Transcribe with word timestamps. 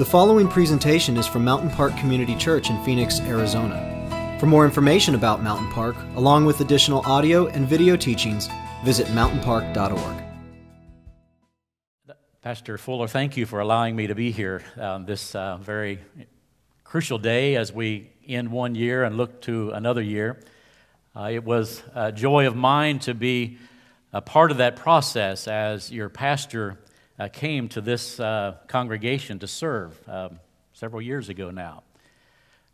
The 0.00 0.06
following 0.06 0.48
presentation 0.48 1.18
is 1.18 1.26
from 1.26 1.44
Mountain 1.44 1.68
Park 1.72 1.94
Community 1.98 2.34
Church 2.34 2.70
in 2.70 2.82
Phoenix, 2.84 3.20
Arizona. 3.20 4.38
For 4.40 4.46
more 4.46 4.64
information 4.64 5.14
about 5.14 5.42
Mountain 5.42 5.70
Park, 5.72 5.94
along 6.16 6.46
with 6.46 6.62
additional 6.62 7.02
audio 7.04 7.48
and 7.48 7.68
video 7.68 7.96
teachings, 7.96 8.48
visit 8.82 9.08
mountainpark.org. 9.08 10.24
Pastor 12.40 12.78
Fuller, 12.78 13.08
thank 13.08 13.36
you 13.36 13.44
for 13.44 13.60
allowing 13.60 13.94
me 13.94 14.06
to 14.06 14.14
be 14.14 14.30
here 14.30 14.62
um, 14.78 15.04
this 15.04 15.34
uh, 15.34 15.58
very 15.58 15.98
crucial 16.82 17.18
day 17.18 17.56
as 17.56 17.70
we 17.70 18.10
end 18.26 18.50
one 18.50 18.74
year 18.74 19.04
and 19.04 19.18
look 19.18 19.42
to 19.42 19.70
another 19.72 20.00
year. 20.00 20.40
Uh, 21.14 21.28
it 21.30 21.44
was 21.44 21.82
a 21.94 22.10
joy 22.10 22.46
of 22.46 22.56
mine 22.56 23.00
to 23.00 23.12
be 23.12 23.58
a 24.14 24.22
part 24.22 24.50
of 24.50 24.56
that 24.56 24.76
process 24.76 25.46
as 25.46 25.92
your 25.92 26.08
pastor 26.08 26.78
uh, 27.20 27.28
came 27.28 27.68
to 27.68 27.82
this 27.82 28.18
uh, 28.18 28.56
congregation 28.66 29.38
to 29.40 29.46
serve 29.46 30.00
um, 30.08 30.40
several 30.72 31.02
years 31.02 31.28
ago 31.28 31.50
now. 31.50 31.82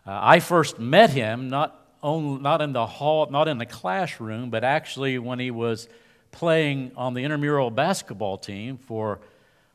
Uh, 0.07 0.21
I 0.23 0.39
first 0.39 0.79
met 0.79 1.11
him 1.11 1.49
not, 1.49 1.85
only, 2.01 2.41
not 2.41 2.63
in 2.63 2.73
the 2.73 2.87
hall, 2.87 3.27
not 3.29 3.49
in 3.49 3.59
the 3.59 3.67
classroom, 3.67 4.51
but 4.51 4.63
actually 4.63 5.19
when 5.19 5.41
he 5.41 5.51
was 5.51 5.89
playing 6.31 6.93
on 6.97 7.15
the 7.15 7.25
intramural 7.25 7.73
basketball 7.73 8.39
team 8.39 8.77
for 8.77 9.19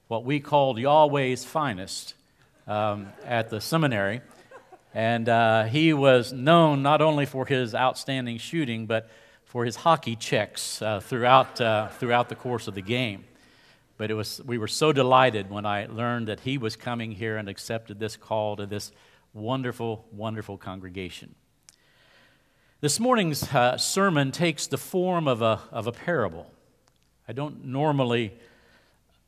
what 0.08 0.24
we 0.24 0.40
called 0.40 0.78
Yahweh's 0.78 1.44
finest 1.44 2.14
um, 2.66 3.08
at 3.26 3.50
the 3.50 3.60
seminary. 3.60 4.22
And 4.94 5.28
uh, 5.28 5.66
he 5.66 5.92
was 5.92 6.32
known 6.32 6.82
not 6.82 7.02
only 7.02 7.26
for 7.26 7.46
his 7.46 7.76
outstanding 7.76 8.38
shooting, 8.38 8.86
but 8.86 9.10
for 9.44 9.66
his 9.66 9.76
hockey 9.76 10.16
checks 10.16 10.82
uh, 10.82 11.02
throughout, 11.02 11.60
uh, 11.60 11.90
throughout 11.90 12.30
the 12.30 12.36
course 12.36 12.70
of 12.70 12.76
the 12.76 12.82
game. 12.82 13.26
But 14.02 14.10
it 14.10 14.16
was, 14.16 14.42
we 14.44 14.58
were 14.58 14.68
so 14.68 14.92
delighted 14.92 15.52
when 15.52 15.64
I 15.64 15.86
learned 15.86 16.28
that 16.28 16.40
he 16.40 16.58
was 16.58 16.76
coming 16.76 17.12
here 17.12 17.38
and 17.38 17.48
accepted 17.48 18.00
this 18.00 18.18
call 18.18 18.56
to 18.56 18.66
this 18.66 18.92
wonderful, 19.32 20.08
wonderful 20.12 20.58
congregation. 20.58 21.36
This 22.80 23.00
morning's 23.00 23.44
uh, 23.54 23.78
sermon 23.78 24.32
takes 24.32 24.66
the 24.66 24.80
form 24.80 25.28
of 25.28 25.44
a, 25.44 25.60
of 25.72 25.86
a 25.86 25.92
parable. 25.92 26.50
I 27.28 27.34
don't 27.34 27.66
normally 27.66 28.34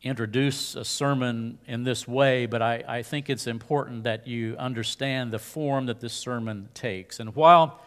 introduce 0.01 0.75
a 0.75 0.83
sermon 0.83 1.59
in 1.67 1.83
this 1.83 2.07
way, 2.07 2.47
but 2.47 2.63
I, 2.63 2.83
I 2.87 3.03
think 3.03 3.29
it's 3.29 3.45
important 3.45 4.05
that 4.05 4.25
you 4.25 4.55
understand 4.57 5.31
the 5.31 5.37
form 5.37 5.85
that 5.85 5.99
this 5.99 6.13
sermon 6.13 6.69
takes. 6.73 7.19
And 7.19 7.35
while 7.35 7.79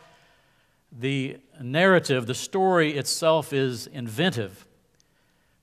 the 0.96 1.38
narrative, 1.60 2.28
the 2.28 2.34
story 2.36 2.96
itself 2.96 3.52
is 3.52 3.88
inventive, 3.88 4.65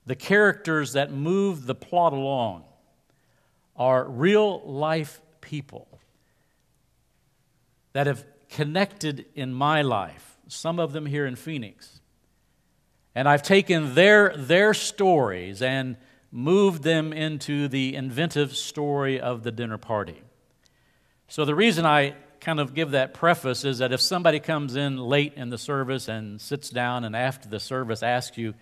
the 0.06 0.14
characters 0.14 0.92
that 0.92 1.12
move 1.12 1.66
the 1.66 1.74
plot 1.74 2.12
along 2.12 2.64
are 3.76 4.04
real 4.04 4.60
life 4.60 5.20
people 5.40 5.88
that 7.92 8.06
have 8.06 8.24
connected 8.48 9.24
in 9.34 9.52
my 9.52 9.82
life, 9.82 10.36
some 10.48 10.78
of 10.78 10.92
them 10.92 11.06
here 11.06 11.26
in 11.26 11.36
Phoenix. 11.36 12.00
And 13.14 13.28
I've 13.28 13.42
taken 13.42 13.94
their, 13.94 14.36
their 14.36 14.74
stories 14.74 15.62
and 15.62 15.96
moved 16.30 16.82
them 16.82 17.12
into 17.12 17.68
the 17.68 17.94
inventive 17.94 18.56
story 18.56 19.20
of 19.20 19.44
the 19.44 19.52
dinner 19.52 19.78
party. 19.78 20.20
So, 21.28 21.44
the 21.44 21.54
reason 21.54 21.86
I 21.86 22.14
kind 22.40 22.60
of 22.60 22.74
give 22.74 22.90
that 22.90 23.14
preface 23.14 23.64
is 23.64 23.78
that 23.78 23.92
if 23.92 24.00
somebody 24.00 24.38
comes 24.38 24.76
in 24.76 24.98
late 24.98 25.32
in 25.36 25.48
the 25.48 25.56
service 25.56 26.08
and 26.08 26.40
sits 26.40 26.68
down 26.68 27.04
and 27.04 27.16
after 27.16 27.48
the 27.48 27.60
service 27.60 28.02
asks 28.02 28.36
you, 28.36 28.54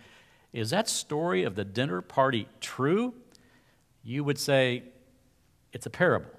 is 0.52 0.70
that 0.70 0.88
story 0.88 1.44
of 1.44 1.54
the 1.54 1.64
dinner 1.64 2.00
party 2.00 2.46
true? 2.60 3.14
You 4.04 4.24
would 4.24 4.38
say 4.38 4.82
it's 5.72 5.86
a 5.86 5.90
parable. 5.90 6.30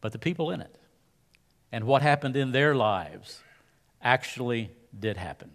But 0.00 0.12
the 0.12 0.18
people 0.18 0.50
in 0.50 0.60
it 0.60 0.76
and 1.72 1.84
what 1.84 2.02
happened 2.02 2.36
in 2.36 2.52
their 2.52 2.74
lives 2.74 3.40
actually 4.00 4.70
did 4.98 5.16
happen. 5.16 5.50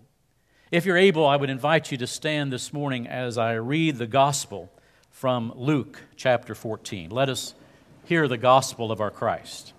If 0.71 0.85
you're 0.85 0.97
able, 0.97 1.25
I 1.25 1.35
would 1.35 1.49
invite 1.49 1.91
you 1.91 1.97
to 1.97 2.07
stand 2.07 2.51
this 2.51 2.73
morning 2.73 3.07
as 3.07 3.38
I 3.38 3.53
read 3.53 3.97
the 3.97 4.05
gospel 4.05 4.71
from 5.09 5.51
Luke 5.55 6.03
chapter 6.15 6.53
14. 6.53 7.09
Let 7.09 7.29
us 7.29 7.55
hear 8.03 8.27
the 8.27 8.38
gospel 8.38 8.91
of 8.91 9.01
our 9.01 9.11
Christ, 9.11 9.73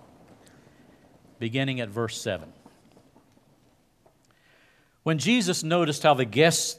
beginning 1.39 1.81
at 1.81 1.91
verse 1.91 2.21
7. 2.21 2.53
When 5.03 5.19
Jesus 5.19 5.63
noticed 5.63 6.03
how 6.03 6.15
the 6.15 6.25
guests 6.25 6.79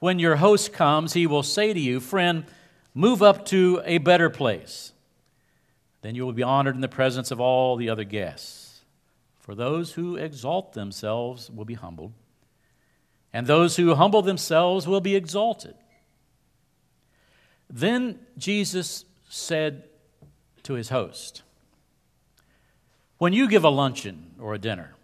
when 0.00 0.18
your 0.18 0.36
host 0.36 0.72
comes, 0.72 1.12
he 1.12 1.26
will 1.26 1.42
say 1.42 1.72
to 1.72 1.78
you, 1.78 2.00
Friend, 2.00 2.44
move 2.94 3.22
up 3.22 3.44
to 3.46 3.80
a 3.84 3.98
better 3.98 4.28
place. 4.28 4.92
Then 6.02 6.14
you 6.14 6.24
will 6.24 6.32
be 6.32 6.42
honored 6.42 6.74
in 6.74 6.80
the 6.80 6.88
presence 6.88 7.30
of 7.30 7.40
all 7.40 7.76
the 7.76 7.90
other 7.90 8.04
guests. 8.04 8.80
For 9.38 9.54
those 9.54 9.92
who 9.92 10.16
exalt 10.16 10.72
themselves 10.72 11.50
will 11.50 11.64
be 11.64 11.74
humbled, 11.74 12.12
and 13.32 13.46
those 13.46 13.76
who 13.76 13.94
humble 13.94 14.22
themselves 14.22 14.86
will 14.86 15.00
be 15.00 15.14
exalted. 15.14 15.74
Then 17.68 18.18
Jesus 18.38 19.04
said 19.28 19.84
to 20.64 20.74
his 20.74 20.88
host, 20.88 21.42
When 23.18 23.32
you 23.32 23.48
give 23.48 23.64
a 23.64 23.68
luncheon 23.68 24.34
or 24.40 24.54
a 24.54 24.58
dinner, 24.58 24.94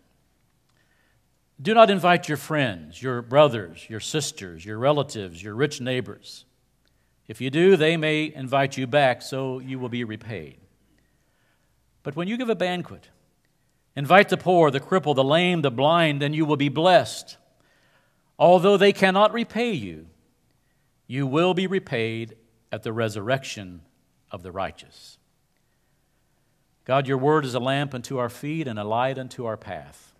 do 1.60 1.72
not 1.72 1.90
invite 1.90 2.28
your 2.28 2.36
friends, 2.36 3.00
your 3.00 3.22
brothers, 3.22 3.86
your 3.88 4.00
sisters, 4.00 4.64
your 4.64 4.78
relatives, 4.78 5.42
your 5.42 5.54
rich 5.54 5.80
neighbors. 5.80 6.44
If 7.28 7.40
you 7.40 7.50
do, 7.50 7.76
they 7.76 7.96
may 7.96 8.32
invite 8.32 8.76
you 8.76 8.86
back, 8.86 9.22
so 9.22 9.58
you 9.58 9.78
will 9.78 9.88
be 9.88 10.04
repaid. 10.04 10.58
But 12.02 12.14
when 12.14 12.28
you 12.28 12.36
give 12.36 12.50
a 12.50 12.54
banquet, 12.54 13.08
invite 13.96 14.28
the 14.28 14.36
poor, 14.36 14.70
the 14.70 14.80
crippled, 14.80 15.16
the 15.16 15.24
lame, 15.24 15.62
the 15.62 15.70
blind, 15.70 16.22
and 16.22 16.34
you 16.36 16.44
will 16.44 16.56
be 16.56 16.68
blessed. 16.68 17.36
Although 18.38 18.76
they 18.76 18.92
cannot 18.92 19.32
repay 19.32 19.72
you, 19.72 20.06
you 21.06 21.26
will 21.26 21.54
be 21.54 21.66
repaid 21.66 22.36
at 22.70 22.82
the 22.82 22.92
resurrection 22.92 23.80
of 24.30 24.42
the 24.42 24.52
righteous. 24.52 25.18
God, 26.84 27.08
your 27.08 27.18
word 27.18 27.44
is 27.44 27.54
a 27.54 27.60
lamp 27.60 27.94
unto 27.94 28.18
our 28.18 28.28
feet 28.28 28.68
and 28.68 28.78
a 28.78 28.84
light 28.84 29.18
unto 29.18 29.46
our 29.46 29.56
path. 29.56 30.12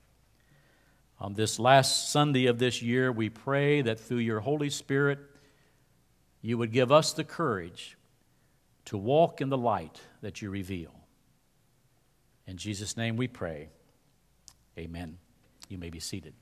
On 1.19 1.33
this 1.33 1.59
last 1.59 2.11
Sunday 2.11 2.47
of 2.47 2.59
this 2.59 2.83
year, 2.83 3.11
we 3.11 3.31
pray 3.31 3.81
that 3.83 3.99
through 3.99 4.19
your 4.19 4.41
Holy 4.41 4.69
Spirit, 4.69 5.19
you 6.43 6.59
would 6.59 6.73
give 6.73 6.93
us 6.93 7.13
the 7.13 7.25
courage 7.25 7.97
to 8.85 8.99
walk 8.99 9.41
in 9.41 9.49
the 9.49 9.57
light 9.59 10.01
that 10.21 10.43
you 10.43 10.51
reveal. 10.51 10.95
In 12.47 12.57
Jesus' 12.57 12.97
name 12.97 13.17
we 13.17 13.29
pray. 13.29 13.69
Amen. 14.79 15.19
You 15.69 15.79
may 15.79 15.91
be 15.91 16.01
seated. 16.01 16.35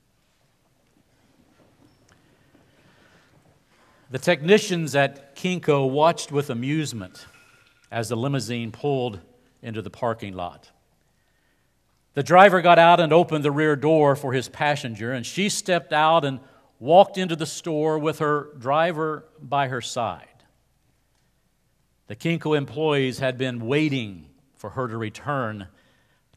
The 4.11 4.19
technicians 4.19 4.95
at 4.95 5.35
Kinko 5.35 5.89
watched 5.89 6.31
with 6.31 6.49
amusement 6.49 7.25
as 7.91 8.09
the 8.09 8.15
limousine 8.15 8.71
pulled 8.71 9.19
into 9.63 9.81
the 9.81 9.89
parking 9.89 10.33
lot. 10.35 10.69
The 12.15 12.23
driver 12.23 12.61
got 12.61 12.79
out 12.79 12.99
and 12.99 13.13
opened 13.13 13.43
the 13.43 13.51
rear 13.51 13.75
door 13.75 14.15
for 14.15 14.33
his 14.33 14.47
passenger, 14.47 15.11
and 15.11 15.25
she 15.25 15.49
stepped 15.49 15.93
out 15.93 16.23
and 16.25 16.39
walked 16.79 17.17
into 17.17 17.35
the 17.35 17.45
store 17.45 17.99
with 17.99 18.19
her 18.19 18.49
driver 18.57 19.25
by 19.41 19.67
her 19.67 19.81
side. 19.81 20.27
The 22.07 22.15
Kinko 22.15 22.57
employees 22.57 23.19
had 23.19 23.37
been 23.37 23.67
waiting 23.67 24.29
for 24.55 24.71
her 24.71 24.87
to 24.87 24.97
return 24.97 25.67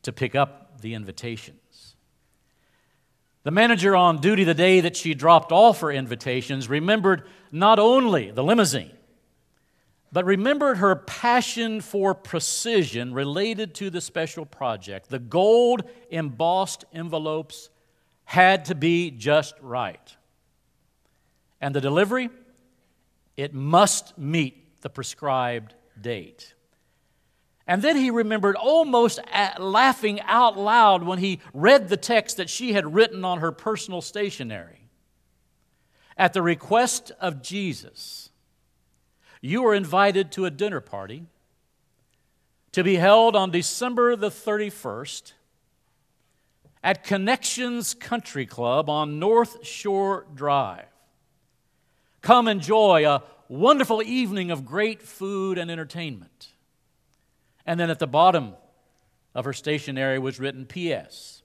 to 0.03 0.13
pick 0.13 0.35
up 0.35 0.81
the 0.81 0.95
invitations. 0.95 1.95
The 3.45 3.53
manager 3.53 3.95
on 3.95 4.21
duty 4.21 4.43
the 4.43 4.55
day 4.55 4.81
that 4.81 4.97
she 4.97 5.15
dropped 5.15 5.53
off 5.53 5.81
her 5.81 5.93
invitations 5.93 6.69
remembered 6.69 7.23
not 7.53 7.79
only 7.79 8.33
the 8.33 8.43
limousine, 8.43 8.98
but 10.13 10.25
remembered 10.25 10.79
her 10.79 10.97
passion 10.97 11.81
for 11.81 12.15
precision 12.15 13.13
related 13.13 13.75
to 13.75 13.91
the 13.91 14.01
special 14.01 14.47
project. 14.47 15.09
The 15.09 15.19
gold 15.19 15.83
embossed 16.11 16.85
envelopes 16.93 17.71
had 18.25 18.67
to 18.67 18.75
be 18.75 19.11
just 19.11 19.55
right. 19.61 20.17
And 21.61 21.75
the 21.75 21.81
delivery, 21.81 22.31
it 23.37 23.53
must 23.53 24.17
meet 24.17 24.81
the 24.81 24.91
prescribed 24.91 25.75
date. 26.01 26.55
And 27.67 27.83
then 27.83 27.97
he 27.97 28.11
remembered 28.11 28.57
almost 28.57 29.21
laughing 29.59 30.21
out 30.23 30.59
loud 30.59 31.03
when 31.03 31.19
he 31.19 31.41
read 31.53 31.89
the 31.89 31.99
text 31.99 32.39
that 32.39 32.49
she 32.49 32.73
had 32.73 32.95
written 32.95 33.27
on 33.27 33.41
her 33.41 33.53
personal 33.53 34.01
stationery. 34.01 34.89
At 36.17 36.33
the 36.33 36.43
request 36.43 37.13
of 37.21 37.43
Jesus, 37.43 38.28
you 39.41 39.67
are 39.67 39.75
invited 39.75 40.33
to 40.33 40.45
a 40.45 40.51
dinner 40.51 40.81
party 40.81 41.27
to 42.73 42.85
be 42.85 42.97
held 42.97 43.35
on 43.35 43.51
December 43.51 44.17
the 44.17 44.31
31st 44.31 45.33
at 46.83 47.05
Connections 47.05 47.95
Country 47.95 48.47
Club 48.47 48.89
on 48.89 49.19
North 49.19 49.67
Shore 49.67 50.27
Drive. 50.35 50.87
Come 52.23 52.49
enjoy 52.49 53.09
a 53.09 53.23
wonderful 53.49 54.03
evening 54.03 54.51
of 54.51 54.65
great 54.65 55.03
food 55.03 55.59
and 55.59 55.71
entertainment. 55.71 56.49
And 57.65 57.79
then 57.79 57.91
at 57.91 57.99
the 57.99 58.07
bottom 58.07 58.55
of 59.35 59.45
her 59.45 59.53
stationery 59.53 60.19
was 60.19 60.41
written 60.41 60.67
P.S. 60.67 61.38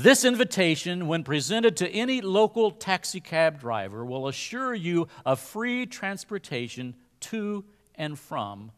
This 0.00 0.24
invitation, 0.24 1.08
when 1.08 1.24
presented 1.24 1.76
to 1.78 1.90
any 1.90 2.20
local 2.20 2.70
taxicab 2.70 3.58
driver, 3.58 4.04
will 4.04 4.28
assure 4.28 4.72
you 4.72 5.08
of 5.26 5.40
free 5.40 5.86
transportation 5.86 6.94
to 7.18 7.64
and 7.96 8.16
from 8.16 8.70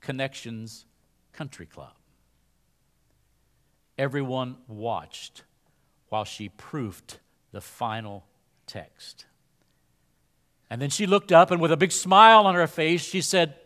Connections 0.00 0.86
Country 1.32 1.66
Club. 1.66 1.90
Everyone 3.98 4.58
watched 4.68 5.42
while 6.10 6.24
she 6.24 6.50
proofed 6.50 7.18
the 7.50 7.60
final 7.60 8.24
text. 8.68 9.26
And 10.70 10.80
then 10.80 10.90
she 10.90 11.08
looked 11.08 11.32
up 11.32 11.50
and, 11.50 11.60
with 11.60 11.72
a 11.72 11.76
big 11.76 11.90
smile 11.90 12.46
on 12.46 12.54
her 12.54 12.68
face, 12.68 13.02
she 13.02 13.22
said, 13.22 13.56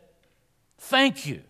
Thank 0.79 1.27
you. 1.27 1.43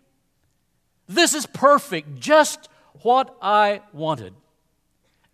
This 1.08 1.32
is 1.32 1.46
perfect, 1.46 2.18
just 2.18 2.68
what 3.02 3.36
I 3.40 3.82
wanted. 3.92 4.34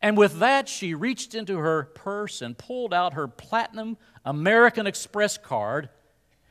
And 0.04 0.18
with 0.18 0.40
that, 0.40 0.68
she 0.68 0.92
reached 0.92 1.34
into 1.34 1.56
her 1.56 1.84
purse 1.94 2.42
and 2.42 2.58
pulled 2.58 2.92
out 2.92 3.14
her 3.14 3.26
platinum 3.26 3.96
American 4.22 4.86
Express 4.86 5.38
card 5.38 5.88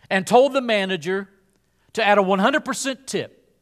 and 0.09 0.25
told 0.25 0.53
the 0.53 0.61
manager 0.61 1.29
to 1.93 2.03
add 2.03 2.17
a 2.17 2.23
100% 2.23 3.05
tip 3.05 3.55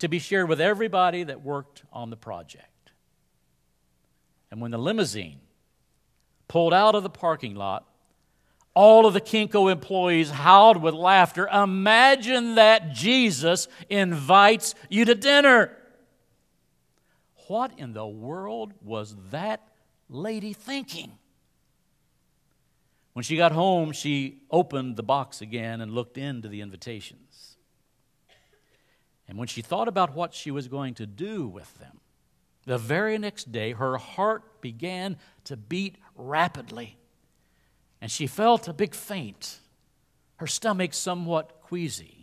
to 0.00 0.08
be 0.08 0.18
shared 0.18 0.48
with 0.48 0.60
everybody 0.60 1.22
that 1.22 1.44
worked 1.44 1.84
on 1.92 2.10
the 2.10 2.16
project. 2.16 2.90
And 4.50 4.60
when 4.60 4.72
the 4.72 4.78
limousine 4.78 5.38
pulled 6.48 6.74
out 6.74 6.96
of 6.96 7.04
the 7.04 7.08
parking 7.08 7.54
lot, 7.54 7.86
all 8.74 9.06
of 9.06 9.14
the 9.14 9.20
Kinko 9.20 9.70
employees 9.70 10.30
howled 10.30 10.82
with 10.82 10.94
laughter. 10.94 11.46
Imagine 11.46 12.56
that 12.56 12.92
Jesus 12.92 13.68
invites 13.88 14.74
you 14.90 15.04
to 15.04 15.14
dinner. 15.14 15.77
What 17.48 17.78
in 17.78 17.92
the 17.92 18.06
world 18.06 18.72
was 18.82 19.16
that 19.30 19.68
lady 20.08 20.52
thinking? 20.52 21.18
When 23.14 23.24
she 23.24 23.36
got 23.36 23.52
home, 23.52 23.92
she 23.92 24.42
opened 24.50 24.96
the 24.96 25.02
box 25.02 25.40
again 25.40 25.80
and 25.80 25.92
looked 25.92 26.16
into 26.16 26.48
the 26.48 26.60
invitations. 26.60 27.56
And 29.26 29.36
when 29.36 29.48
she 29.48 29.60
thought 29.60 29.88
about 29.88 30.14
what 30.14 30.32
she 30.32 30.50
was 30.50 30.68
going 30.68 30.94
to 30.94 31.06
do 31.06 31.48
with 31.48 31.78
them, 31.78 32.00
the 32.64 32.78
very 32.78 33.18
next 33.18 33.50
day 33.50 33.72
her 33.72 33.96
heart 33.96 34.60
began 34.60 35.16
to 35.44 35.56
beat 35.56 35.96
rapidly 36.14 36.98
and 38.00 38.10
she 38.10 38.26
felt 38.26 38.68
a 38.68 38.72
big 38.72 38.94
faint, 38.94 39.58
her 40.36 40.46
stomach 40.46 40.94
somewhat 40.94 41.60
queasy. 41.62 42.17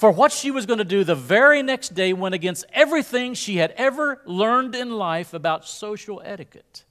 For 0.00 0.10
what 0.10 0.32
she 0.32 0.50
was 0.50 0.64
going 0.64 0.78
to 0.78 0.84
do 0.84 1.04
the 1.04 1.14
very 1.14 1.62
next 1.62 1.92
day 1.92 2.14
went 2.14 2.34
against 2.34 2.64
everything 2.72 3.34
she 3.34 3.58
had 3.58 3.72
ever 3.72 4.22
learned 4.24 4.74
in 4.74 4.92
life 4.92 5.34
about 5.34 5.68
social 5.68 6.22
etiquette. 6.24 6.86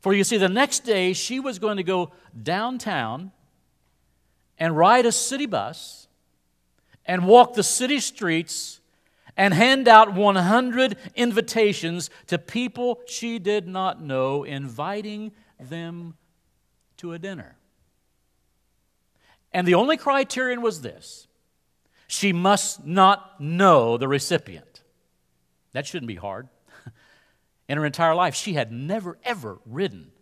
For 0.00 0.12
you 0.12 0.22
see, 0.22 0.36
the 0.36 0.50
next 0.50 0.80
day 0.80 1.14
she 1.14 1.40
was 1.40 1.58
going 1.58 1.78
to 1.78 1.82
go 1.82 2.12
downtown 2.42 3.32
and 4.58 4.76
ride 4.76 5.06
a 5.06 5.10
city 5.10 5.46
bus 5.46 6.06
and 7.06 7.26
walk 7.26 7.54
the 7.54 7.62
city 7.62 7.98
streets 7.98 8.82
and 9.34 9.54
hand 9.54 9.88
out 9.88 10.12
100 10.12 10.98
invitations 11.14 12.10
to 12.26 12.36
people 12.36 13.00
she 13.06 13.38
did 13.38 13.66
not 13.66 14.02
know, 14.02 14.44
inviting 14.44 15.32
them 15.58 16.12
to 16.98 17.14
a 17.14 17.18
dinner. 17.18 17.56
And 19.50 19.66
the 19.66 19.72
only 19.72 19.96
criterion 19.96 20.60
was 20.60 20.82
this 20.82 21.25
she 22.06 22.32
must 22.32 22.84
not 22.84 23.40
know 23.40 23.96
the 23.96 24.08
recipient. 24.08 24.82
That 25.72 25.86
shouldn't 25.86 26.08
be 26.08 26.14
hard. 26.14 26.48
In 27.68 27.78
her 27.78 27.84
entire 27.84 28.14
life, 28.14 28.34
she 28.34 28.54
had 28.54 28.72
never, 28.72 29.18
ever 29.24 29.58
ridden 29.66 30.12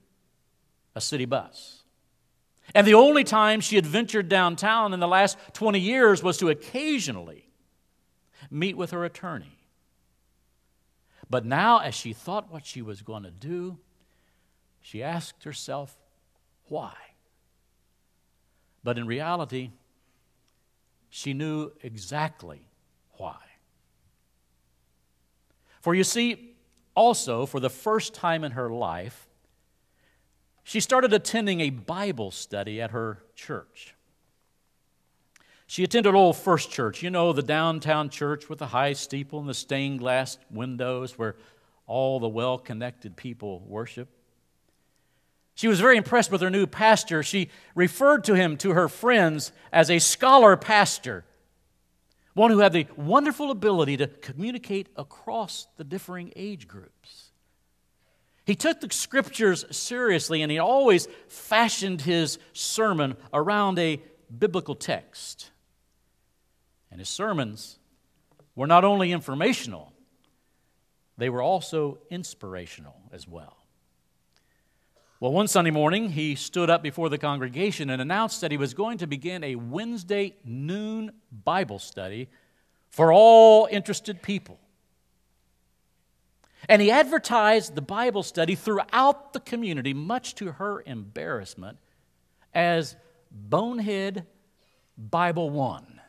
a 0.95 1.01
city 1.01 1.27
bus. 1.27 1.83
And 2.75 2.87
the 2.87 2.95
only 2.95 3.25
time 3.25 3.61
she 3.61 3.77
had 3.77 3.85
ventured 3.85 4.29
downtown 4.29 4.95
in 4.95 5.01
the 5.01 5.09
last 5.09 5.37
20 5.53 5.79
years 5.79 6.23
was 6.23 6.39
to 6.39 6.49
occasionally 6.49 7.47
meet 8.51 8.77
with 8.77 8.93
her 8.93 9.05
attorney. 9.05 9.59
But 11.29 11.45
now, 11.45 11.81
as 11.81 11.95
she 11.95 12.13
thought 12.13 12.51
what 12.51 12.65
she 12.65 12.81
was 12.81 13.03
going 13.03 13.25
to 13.25 13.31
do, 13.31 13.79
she 14.81 15.03
asked 15.03 15.45
herself 15.45 15.97
why. 16.69 16.95
But 18.83 18.99
in 18.99 19.07
reality, 19.07 19.71
she 21.17 21.33
knew 21.33 21.71
exactly 21.81 22.67
why. 23.19 23.39
For 25.81 25.95
you 25.95 26.03
see, 26.03 26.57
also, 26.97 27.47
for 27.47 27.61
the 27.61 27.71
first 27.71 28.15
time 28.15 28.43
in 28.43 28.51
her 28.51 28.69
life, 28.69 29.29
she 30.65 30.81
started 30.81 31.13
attending 31.13 31.61
a 31.61 31.71
Bible 31.71 32.33
study 32.33 32.83
at 32.83 32.91
her 32.91 33.23
church. 33.37 33.95
She 35.69 35.85
attended 35.85 36.17
Old 36.17 36.37
First 36.37 36.73
Church, 36.73 37.01
you 37.01 37.11
know, 37.11 37.33
the 37.33 37.45
downtown 37.45 38.09
church 38.09 38.49
with 38.49 38.59
the 38.59 38.67
high 38.67 38.95
steeple 38.95 39.39
and 39.39 39.49
the 39.49 39.55
stained 39.55 40.01
glass 40.01 40.37
windows 40.51 41.17
where 41.17 41.37
all 41.87 42.19
the 42.19 42.29
well 42.29 42.59
connected 42.59 43.15
people 43.15 43.61
worship. 43.69 44.09
She 45.55 45.69
was 45.69 45.81
very 45.81 45.97
impressed 45.97 46.33
with 46.33 46.41
her 46.41 46.51
new 46.51 46.67
pastor. 46.67 47.23
She 47.23 47.49
referred 47.75 48.25
to 48.25 48.35
him 48.35 48.57
to 48.59 48.73
her 48.73 48.89
friends 48.89 49.53
as 49.73 49.91
a 49.91 50.01
scholar 50.01 50.57
pastor, 50.57 51.25
one 52.35 52.51
who 52.51 52.59
had 52.59 52.73
the 52.73 52.87
wonderful 52.97 53.51
ability 53.51 53.97
to 53.99 54.09
communicate 54.09 54.89
across 54.97 55.69
the 55.77 55.85
differing 55.85 56.33
age 56.35 56.67
groups. 56.67 57.31
He 58.45 58.57
took 58.57 58.81
the 58.81 58.93
scriptures 58.93 59.65
seriously 59.71 60.43
and 60.43 60.51
he 60.51 60.59
always 60.59 61.09
fashioned 61.29 62.03
his 62.03 62.39
sermon 62.53 63.17
around 63.33 63.79
a 63.79 64.03
biblical 64.37 64.75
text. 64.75 65.51
And 66.91 67.01
his 67.01 67.09
sermons 67.09 67.79
were 68.55 68.67
not 68.67 68.85
only 68.85 69.13
informational, 69.13 69.93
they 71.17 71.31
were 71.31 71.43
also 71.43 71.99
inspirational 72.11 72.97
as 73.13 73.27
well. 73.27 73.64
Well, 75.25 75.33
one 75.33 75.49
Sunday 75.49 75.71
morning, 75.71 76.11
he 76.11 76.35
stood 76.35 76.69
up 76.69 76.83
before 76.83 77.09
the 77.09 77.17
congregation 77.17 77.89
and 77.89 78.03
announced 78.03 78.43
that 78.43 78.51
he 78.51 78.59
was 78.59 78.75
going 78.75 78.99
to 78.99 79.07
begin 79.07 79.43
a 79.43 79.55
Wednesday 79.55 80.37
noon 80.45 81.13
Bible 81.33 81.79
study 81.79 82.29
for 82.91 83.11
all 83.11 83.67
interested 83.71 84.21
people. 84.21 84.59
And 86.69 86.83
he 86.83 86.91
advertised 86.91 87.75
the 87.75 87.81
Bible 87.81 88.23
study 88.23 88.55
throughout 88.55 89.33
the 89.33 89.41
community, 89.41 89.95
much 89.95 90.35
to 90.35 90.53
her 90.53 90.83
embarrassment, 90.85 91.79
as 92.53 92.95
Bonehead 93.31 94.27
Bible 94.99 95.49
One. 95.49 96.03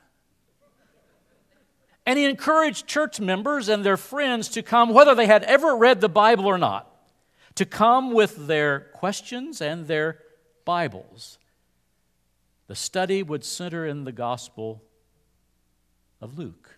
And 2.06 2.20
he 2.20 2.26
encouraged 2.26 2.86
church 2.86 3.22
members 3.22 3.70
and 3.70 3.86
their 3.86 3.96
friends 3.96 4.50
to 4.50 4.62
come, 4.62 4.90
whether 4.90 5.16
they 5.16 5.28
had 5.28 5.44
ever 5.44 5.74
read 5.74 6.02
the 6.02 6.10
Bible 6.10 6.48
or 6.48 6.58
not 6.58 6.92
to 7.56 7.66
come 7.66 8.14
with 8.14 8.48
their 8.48 8.82
questions 8.94 9.62
and 9.62 9.88
their 9.88 10.20
Bibles. 10.66 11.38
The 12.68 12.76
study 12.76 13.24
would 13.24 13.44
center 13.44 13.86
in 13.86 14.04
the 14.04 14.12
Gospel 14.12 14.84
of 16.20 16.38
Luke. 16.38 16.78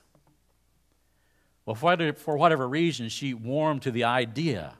Well, 1.65 1.75
for 1.75 2.37
whatever 2.37 2.67
reason, 2.67 3.09
she 3.09 3.33
warmed 3.33 3.81
to 3.81 3.91
the 3.91 4.03
idea 4.03 4.75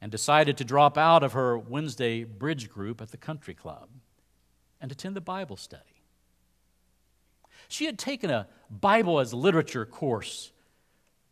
and 0.00 0.10
decided 0.10 0.56
to 0.58 0.64
drop 0.64 0.98
out 0.98 1.22
of 1.22 1.32
her 1.32 1.56
Wednesday 1.58 2.24
bridge 2.24 2.68
group 2.68 3.00
at 3.00 3.10
the 3.10 3.16
country 3.16 3.54
club 3.54 3.88
and 4.80 4.90
attend 4.90 5.16
the 5.16 5.20
Bible 5.20 5.56
study. 5.56 5.82
She 7.68 7.86
had 7.86 7.98
taken 7.98 8.30
a 8.30 8.46
Bible 8.70 9.20
as 9.20 9.32
literature 9.32 9.86
course 9.86 10.52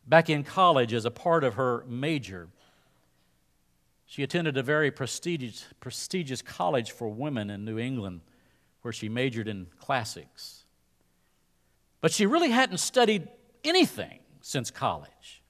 back 0.06 0.30
in 0.30 0.42
college 0.42 0.92
as 0.92 1.04
a 1.04 1.10
part 1.10 1.44
of 1.44 1.54
her 1.54 1.84
major. 1.86 2.48
She 4.12 4.22
attended 4.22 4.58
a 4.58 4.62
very 4.62 4.90
prestigious, 4.90 5.64
prestigious 5.80 6.42
college 6.42 6.90
for 6.90 7.08
women 7.08 7.48
in 7.48 7.64
New 7.64 7.78
England 7.78 8.20
where 8.82 8.92
she 8.92 9.08
majored 9.08 9.48
in 9.48 9.68
classics. 9.78 10.66
but 12.02 12.12
she 12.12 12.26
really 12.26 12.50
hadn't 12.50 12.76
studied 12.76 13.26
anything 13.64 14.18
since 14.42 14.70
college. 14.70 15.42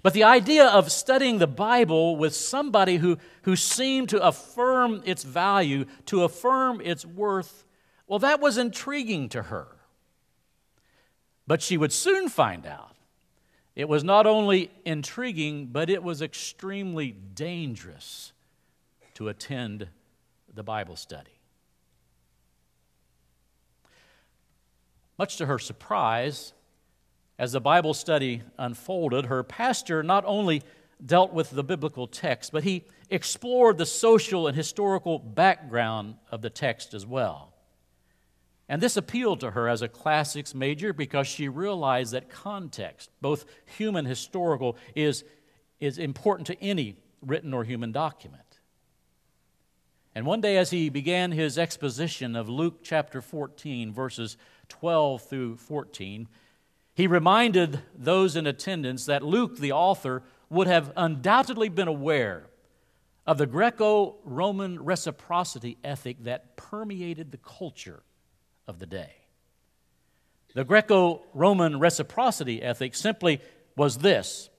But 0.00 0.12
the 0.12 0.22
idea 0.22 0.64
of 0.68 0.92
studying 0.92 1.38
the 1.38 1.48
Bible 1.48 2.14
with 2.14 2.36
somebody 2.36 2.98
who, 2.98 3.18
who 3.42 3.56
seemed 3.56 4.10
to 4.10 4.24
affirm 4.24 5.02
its 5.04 5.24
value, 5.24 5.86
to 6.06 6.22
affirm 6.22 6.80
its 6.82 7.04
worth, 7.04 7.64
well, 8.06 8.20
that 8.20 8.40
was 8.40 8.58
intriguing 8.58 9.28
to 9.30 9.42
her. 9.42 9.66
But 11.48 11.60
she 11.60 11.76
would 11.76 11.92
soon 11.92 12.28
find 12.28 12.64
out 12.64 12.91
it 13.74 13.88
was 13.88 14.04
not 14.04 14.26
only 14.26 14.70
intriguing, 14.84 15.66
but 15.66 15.88
it 15.88 16.02
was 16.02 16.20
extremely 16.20 17.12
dangerous 17.12 18.32
to 19.14 19.28
attend 19.28 19.88
the 20.54 20.62
Bible 20.62 20.96
study. 20.96 21.30
Much 25.18 25.36
to 25.36 25.46
her 25.46 25.58
surprise, 25.58 26.52
as 27.38 27.52
the 27.52 27.60
Bible 27.60 27.94
study 27.94 28.42
unfolded, 28.58 29.26
her 29.26 29.42
pastor 29.42 30.02
not 30.02 30.24
only 30.26 30.62
dealt 31.04 31.32
with 31.32 31.50
the 31.50 31.64
biblical 31.64 32.06
text, 32.06 32.52
but 32.52 32.64
he 32.64 32.84
explored 33.10 33.78
the 33.78 33.86
social 33.86 34.46
and 34.46 34.56
historical 34.56 35.18
background 35.18 36.16
of 36.30 36.42
the 36.42 36.50
text 36.50 36.94
as 36.94 37.06
well. 37.06 37.51
And 38.72 38.80
this 38.80 38.96
appealed 38.96 39.40
to 39.40 39.50
her 39.50 39.68
as 39.68 39.82
a 39.82 39.86
classics 39.86 40.54
major 40.54 40.94
because 40.94 41.26
she 41.26 41.46
realized 41.46 42.14
that 42.14 42.30
context, 42.30 43.10
both 43.20 43.44
human 43.66 44.06
historical, 44.06 44.78
is, 44.94 45.24
is 45.78 45.98
important 45.98 46.46
to 46.46 46.58
any 46.64 46.96
written 47.20 47.52
or 47.52 47.64
human 47.64 47.92
document. 47.92 48.60
And 50.14 50.24
one 50.24 50.40
day, 50.40 50.56
as 50.56 50.70
he 50.70 50.88
began 50.88 51.32
his 51.32 51.58
exposition 51.58 52.34
of 52.34 52.48
Luke 52.48 52.78
chapter 52.82 53.20
14, 53.20 53.92
verses 53.92 54.38
12 54.70 55.22
through 55.22 55.56
14, 55.58 56.26
he 56.94 57.06
reminded 57.06 57.80
those 57.94 58.36
in 58.36 58.46
attendance 58.46 59.04
that 59.04 59.22
Luke, 59.22 59.58
the 59.58 59.72
author, 59.72 60.22
would 60.48 60.66
have 60.66 60.94
undoubtedly 60.96 61.68
been 61.68 61.88
aware 61.88 62.46
of 63.26 63.36
the 63.36 63.46
Greco 63.46 64.16
Roman 64.24 64.82
reciprocity 64.82 65.76
ethic 65.84 66.24
that 66.24 66.56
permeated 66.56 67.32
the 67.32 67.36
culture 67.36 68.02
of 68.66 68.78
the 68.78 68.86
day. 68.86 69.12
The 70.54 70.64
Greco 70.64 71.22
Roman 71.32 71.78
reciprocity 71.78 72.62
ethic 72.62 72.94
simply 72.94 73.40
was 73.76 73.98
this 73.98 74.50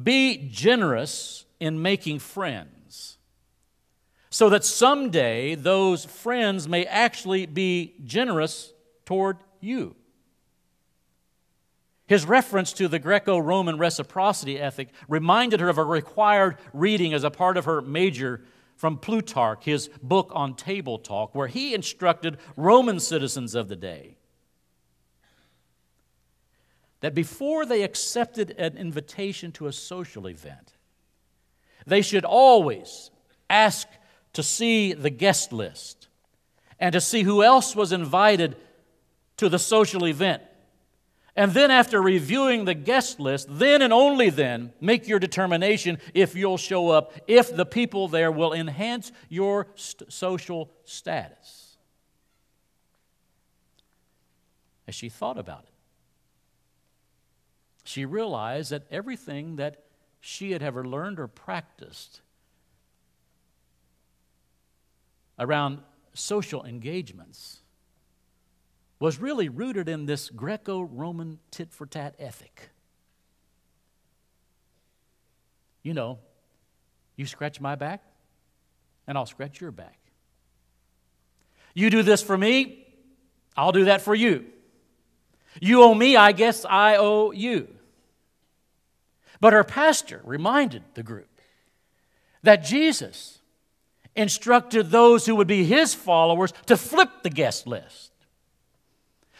be 0.00 0.48
generous 0.50 1.44
in 1.58 1.80
making 1.82 2.20
friends, 2.20 3.18
so 4.30 4.48
that 4.50 4.64
someday 4.64 5.54
those 5.54 6.04
friends 6.04 6.68
may 6.68 6.84
actually 6.84 7.46
be 7.46 7.94
generous 8.04 8.72
toward 9.06 9.38
you. 9.60 9.96
His 12.06 12.24
reference 12.24 12.72
to 12.74 12.88
the 12.88 12.98
Greco 12.98 13.38
Roman 13.38 13.76
reciprocity 13.76 14.58
ethic 14.58 14.88
reminded 15.08 15.60
her 15.60 15.68
of 15.68 15.78
a 15.78 15.84
required 15.84 16.56
reading 16.72 17.12
as 17.12 17.24
a 17.24 17.30
part 17.30 17.56
of 17.56 17.64
her 17.64 17.82
major 17.82 18.42
from 18.78 18.96
Plutarch, 18.96 19.64
his 19.64 19.88
book 20.00 20.30
on 20.34 20.54
table 20.54 21.00
talk, 21.00 21.34
where 21.34 21.48
he 21.48 21.74
instructed 21.74 22.38
Roman 22.56 23.00
citizens 23.00 23.56
of 23.56 23.66
the 23.66 23.74
day 23.74 24.16
that 27.00 27.12
before 27.12 27.66
they 27.66 27.82
accepted 27.82 28.52
an 28.52 28.76
invitation 28.76 29.50
to 29.50 29.66
a 29.66 29.72
social 29.72 30.28
event, 30.28 30.74
they 31.86 32.00
should 32.00 32.24
always 32.24 33.10
ask 33.50 33.88
to 34.32 34.44
see 34.44 34.92
the 34.92 35.10
guest 35.10 35.52
list 35.52 36.06
and 36.78 36.92
to 36.92 37.00
see 37.00 37.24
who 37.24 37.42
else 37.42 37.74
was 37.74 37.90
invited 37.90 38.56
to 39.38 39.48
the 39.48 39.58
social 39.58 40.06
event 40.06 40.42
and 41.38 41.52
then, 41.52 41.70
after 41.70 42.02
reviewing 42.02 42.64
the 42.64 42.74
guest 42.74 43.20
list, 43.20 43.46
then 43.48 43.80
and 43.80 43.92
only 43.92 44.28
then 44.28 44.72
make 44.80 45.06
your 45.06 45.20
determination 45.20 45.98
if 46.12 46.34
you'll 46.34 46.56
show 46.56 46.90
up, 46.90 47.12
if 47.28 47.54
the 47.54 47.64
people 47.64 48.08
there 48.08 48.32
will 48.32 48.52
enhance 48.52 49.12
your 49.28 49.68
st- 49.76 50.12
social 50.12 50.68
status. 50.82 51.76
As 54.88 54.96
she 54.96 55.08
thought 55.08 55.38
about 55.38 55.62
it, 55.62 55.74
she 57.84 58.04
realized 58.04 58.72
that 58.72 58.88
everything 58.90 59.54
that 59.56 59.84
she 60.18 60.50
had 60.50 60.62
ever 60.64 60.84
learned 60.84 61.20
or 61.20 61.28
practiced 61.28 62.20
around 65.38 65.82
social 66.14 66.64
engagements 66.64 67.60
was 69.00 69.20
really 69.20 69.48
rooted 69.48 69.88
in 69.88 70.06
this 70.06 70.28
Greco 70.30 70.82
Roman 70.82 71.38
tit 71.50 71.72
for 71.72 71.86
tat 71.86 72.14
ethic. 72.18 72.70
You 75.82 75.94
know, 75.94 76.18
you 77.16 77.26
scratch 77.26 77.60
my 77.60 77.74
back, 77.76 78.02
and 79.06 79.16
I'll 79.16 79.26
scratch 79.26 79.60
your 79.60 79.70
back. 79.70 79.98
You 81.74 81.90
do 81.90 82.02
this 82.02 82.22
for 82.22 82.36
me, 82.36 82.86
I'll 83.56 83.72
do 83.72 83.84
that 83.84 84.02
for 84.02 84.14
you. 84.14 84.46
You 85.60 85.82
owe 85.82 85.94
me, 85.94 86.16
I 86.16 86.32
guess 86.32 86.64
I 86.64 86.96
owe 86.96 87.30
you. 87.30 87.68
But 89.40 89.52
her 89.52 89.64
pastor 89.64 90.20
reminded 90.24 90.82
the 90.94 91.02
group 91.02 91.28
that 92.42 92.64
Jesus 92.64 93.38
instructed 94.16 94.90
those 94.90 95.26
who 95.26 95.36
would 95.36 95.46
be 95.46 95.64
his 95.64 95.94
followers 95.94 96.52
to 96.66 96.76
flip 96.76 97.10
the 97.22 97.30
guest 97.30 97.66
list 97.66 98.12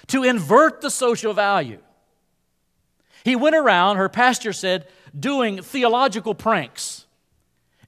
to 0.09 0.25
invert 0.25 0.81
the 0.81 0.91
social 0.91 1.33
value. 1.33 1.79
He 3.25 3.37
went 3.37 3.57
around, 3.57 3.97
her 3.97 4.09
pastor 4.09 4.53
said, 4.53 4.87
doing 5.19 5.62
theological 5.62 6.35
pranks 6.35 7.07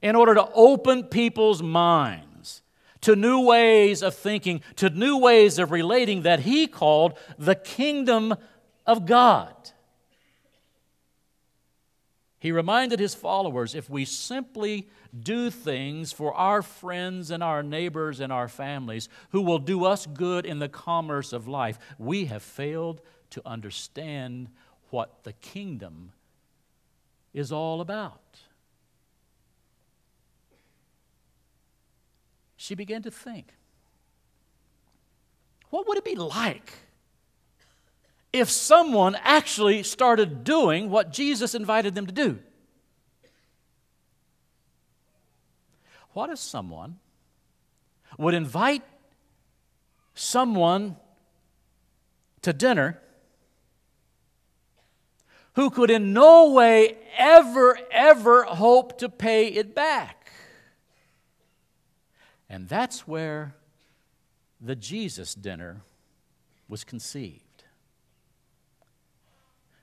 in 0.02 0.16
order 0.16 0.34
to 0.34 0.48
open 0.54 1.04
people's 1.04 1.62
minds 1.62 2.62
to 3.02 3.16
new 3.16 3.40
ways 3.40 4.02
of 4.02 4.14
thinking, 4.14 4.60
to 4.76 4.90
new 4.90 5.18
ways 5.18 5.58
of 5.58 5.70
relating 5.70 6.22
that 6.22 6.40
he 6.40 6.66
called 6.66 7.18
the 7.38 7.54
kingdom 7.54 8.34
of 8.86 9.06
God. 9.06 9.54
He 12.38 12.52
reminded 12.52 13.00
his 13.00 13.14
followers 13.14 13.74
if 13.74 13.88
we 13.90 14.04
simply 14.04 14.88
do 15.18 15.50
things 15.50 16.12
for 16.12 16.32
our 16.34 16.62
friends 16.62 17.30
and 17.30 17.42
our 17.42 17.62
neighbors 17.62 18.20
and 18.20 18.32
our 18.32 18.48
families 18.48 19.08
who 19.30 19.42
will 19.42 19.58
do 19.58 19.84
us 19.84 20.06
good 20.06 20.46
in 20.46 20.58
the 20.58 20.68
commerce 20.68 21.32
of 21.32 21.48
life, 21.48 21.78
we 21.98 22.26
have 22.26 22.42
failed 22.42 23.00
to 23.30 23.42
understand 23.46 24.48
what 24.90 25.24
the 25.24 25.32
kingdom 25.34 26.12
is 27.32 27.52
all 27.52 27.80
about. 27.80 28.40
She 32.56 32.74
began 32.74 33.02
to 33.02 33.10
think 33.10 33.54
what 35.70 35.86
would 35.86 35.98
it 35.98 36.04
be 36.04 36.16
like? 36.16 36.72
if 38.32 38.50
someone 38.50 39.16
actually 39.22 39.82
started 39.82 40.44
doing 40.44 40.90
what 40.90 41.12
Jesus 41.12 41.54
invited 41.54 41.94
them 41.94 42.06
to 42.06 42.12
do? 42.12 42.38
What 46.12 46.30
if 46.30 46.38
someone 46.38 46.98
would 48.18 48.34
invite 48.34 48.82
someone 50.14 50.96
to 52.42 52.52
dinner 52.52 53.00
who 55.54 55.70
could 55.70 55.90
in 55.90 56.12
no 56.12 56.50
way 56.50 56.96
ever, 57.16 57.78
ever 57.90 58.44
hope 58.44 58.98
to 58.98 59.08
pay 59.08 59.48
it 59.48 59.74
back? 59.74 60.32
And 62.48 62.68
that's 62.68 63.06
where 63.06 63.54
the 64.60 64.74
Jesus 64.74 65.34
dinner 65.34 65.82
was 66.68 66.82
conceived. 66.82 67.64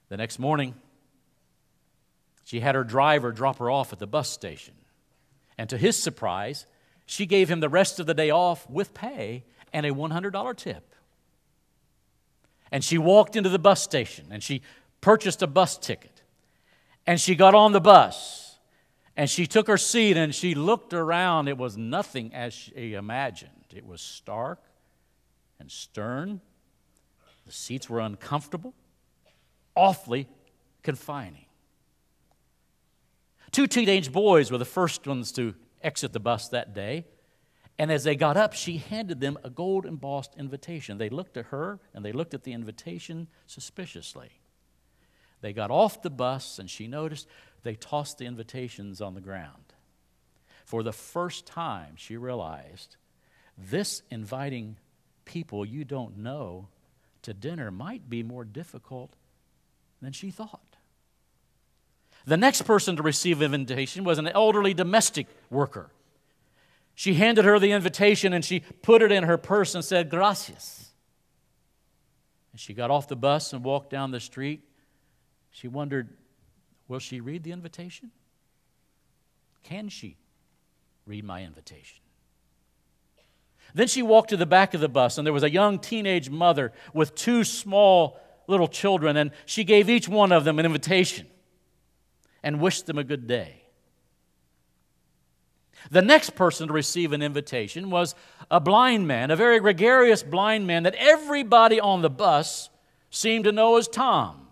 The 0.10 0.18
next 0.18 0.40
morning, 0.40 0.76
she 2.44 2.60
had 2.60 2.76
her 2.76 2.84
driver 2.84 3.32
drop 3.32 3.60
her 3.60 3.70
off 3.70 3.94
at 3.94 4.00
the 4.00 4.08
bus 4.08 4.30
station. 4.30 4.74
And 5.58 5.70
to 5.70 5.78
his 5.78 5.98
surprise, 5.98 6.66
she 7.06 7.26
gave 7.26 7.50
him 7.50 7.60
the 7.60 7.70
rest 7.70 8.00
of 8.00 8.06
the 8.06 8.14
day 8.14 8.30
off 8.30 8.70
with 8.70 8.94
pay 8.94 9.46
and 9.74 9.86
a 9.86 9.92
$100 9.92 10.56
tip. 10.58 10.96
And 12.72 12.84
she 12.84 12.98
walked 12.98 13.36
into 13.36 13.50
the 13.50 13.60
bus 13.60 13.82
station 13.82 14.28
and 14.30 14.44
she 14.44 14.62
purchased 15.02 15.42
a 15.42 15.48
bus 15.48 15.78
ticket. 15.78 16.22
And 17.06 17.20
she 17.20 17.36
got 17.36 17.56
on 17.56 17.72
the 17.72 17.80
bus 17.80 18.60
and 19.16 19.30
she 19.30 19.48
took 19.48 19.68
her 19.68 19.78
seat 19.78 20.18
and 20.18 20.36
she 20.36 20.54
looked 20.54 20.94
around. 20.94 21.48
It 21.48 21.58
was 21.58 21.78
nothing 21.78 22.34
as 22.34 22.54
she 22.54 22.94
imagined, 22.94 23.52
it 23.74 23.86
was 23.86 24.02
stark 24.02 24.62
and 25.60 25.72
stern. 25.72 26.42
The 27.46 27.54
seats 27.54 27.90
were 27.90 28.02
uncomfortable 28.02 28.74
awfully 29.78 30.28
confining. 30.82 31.46
Two 33.52 33.68
teenage 33.68 34.12
boys 34.12 34.52
were 34.52 34.58
the 34.58 34.66
first 34.66 35.08
ones 35.08 35.32
to 35.34 35.56
exit 35.82 36.14
the 36.14 36.20
bus 36.20 36.50
that 36.50 36.74
day, 36.74 37.06
And 37.80 37.92
as 37.92 38.04
they 38.04 38.16
got 38.16 38.38
up, 38.38 38.54
she 38.54 38.78
handed 38.78 39.20
them 39.20 39.38
a 39.44 39.50
gold 39.50 39.86
embossed 39.86 40.36
invitation. 40.36 40.98
They 40.98 41.10
looked 41.10 41.38
at 41.38 41.48
her 41.48 41.80
and 41.94 42.04
they 42.04 42.12
looked 42.12 42.34
at 42.34 42.44
the 42.44 42.54
invitation 42.54 43.28
suspiciously. 43.46 44.32
They 45.42 45.54
got 45.54 45.70
off 45.70 46.02
the 46.02 46.10
bus 46.10 46.58
and 46.58 46.70
she 46.70 46.88
noticed 46.88 47.28
they 47.64 47.76
tossed 47.76 48.18
the 48.18 48.26
invitations 48.26 49.00
on 49.00 49.14
the 49.14 49.22
ground. 49.22 49.74
For 50.66 50.82
the 50.82 50.94
first 50.94 51.46
time, 51.46 51.94
she 51.96 52.18
realized 52.18 52.98
this 53.58 54.02
inviting 54.10 54.78
people 55.26 55.66
you 55.66 55.86
don't 55.86 56.18
know 56.18 56.70
to 57.22 57.34
dinner 57.34 57.70
might 57.70 58.10
be 58.10 58.24
more 58.24 58.44
difficult 58.44 59.16
than 60.02 60.14
she 60.14 60.32
thought. 60.32 60.67
The 62.28 62.36
next 62.36 62.64
person 62.64 62.98
to 62.98 63.04
receive 63.04 63.42
an 63.42 63.54
invitation 63.54 64.04
was 64.04 64.18
an 64.18 64.28
elderly 64.28 64.74
domestic 64.74 65.28
worker. 65.50 65.90
She 66.94 67.14
handed 67.14 67.46
her 67.46 67.58
the 67.58 67.72
invitation 67.72 68.34
and 68.34 68.44
she 68.44 68.60
put 68.60 69.02
it 69.02 69.14
in 69.14 69.24
her 69.24 69.38
purse 69.38 69.74
and 69.76 69.84
said, 69.84 70.10
Gracias. 70.10 70.92
And 72.52 72.60
she 72.60 72.74
got 72.74 72.92
off 72.92 73.08
the 73.08 73.16
bus 73.16 73.54
and 73.54 73.64
walked 73.64 73.90
down 73.90 74.12
the 74.12 74.20
street. 74.20 74.62
She 75.52 75.70
wondered, 75.70 76.10
will 76.90 77.00
she 77.00 77.22
read 77.22 77.44
the 77.44 77.54
invitation? 77.54 78.12
Can 79.64 79.88
she 79.88 80.18
read 81.06 81.24
my 81.24 81.44
invitation? 81.44 82.00
Then 83.74 83.88
she 83.88 84.02
walked 84.02 84.32
to 84.32 84.38
the 84.38 84.46
back 84.46 84.74
of 84.74 84.82
the 84.82 84.90
bus, 84.90 85.18
and 85.18 85.26
there 85.26 85.34
was 85.34 85.44
a 85.44 85.50
young 85.50 85.80
teenage 85.80 86.30
mother 86.30 86.74
with 86.94 87.16
two 87.16 87.44
small 87.46 88.20
little 88.48 88.68
children, 88.68 89.16
and 89.16 89.32
she 89.46 89.64
gave 89.64 89.90
each 89.90 90.10
one 90.10 90.32
of 90.34 90.44
them 90.44 90.60
an 90.60 90.66
invitation 90.66 91.28
and 92.48 92.62
wished 92.62 92.86
them 92.86 92.98
a 92.98 93.04
good 93.04 93.28
day. 93.28 93.62
The 95.92 96.02
next 96.02 96.30
person 96.30 96.70
to 96.70 96.74
receive 96.74 97.12
an 97.12 97.22
invitation 97.22 97.90
was 97.90 98.16
a 98.50 98.62
blind 98.62 99.06
man, 99.06 99.32
a 99.32 99.36
very 99.36 99.60
gregarious 99.60 100.24
blind 100.24 100.66
man 100.66 100.84
that 100.84 100.96
everybody 100.96 101.78
on 101.82 102.02
the 102.02 102.10
bus 102.10 102.70
seemed 103.10 103.44
to 103.44 103.52
know 103.52 103.76
as 103.76 103.90
Tom. 103.90 104.48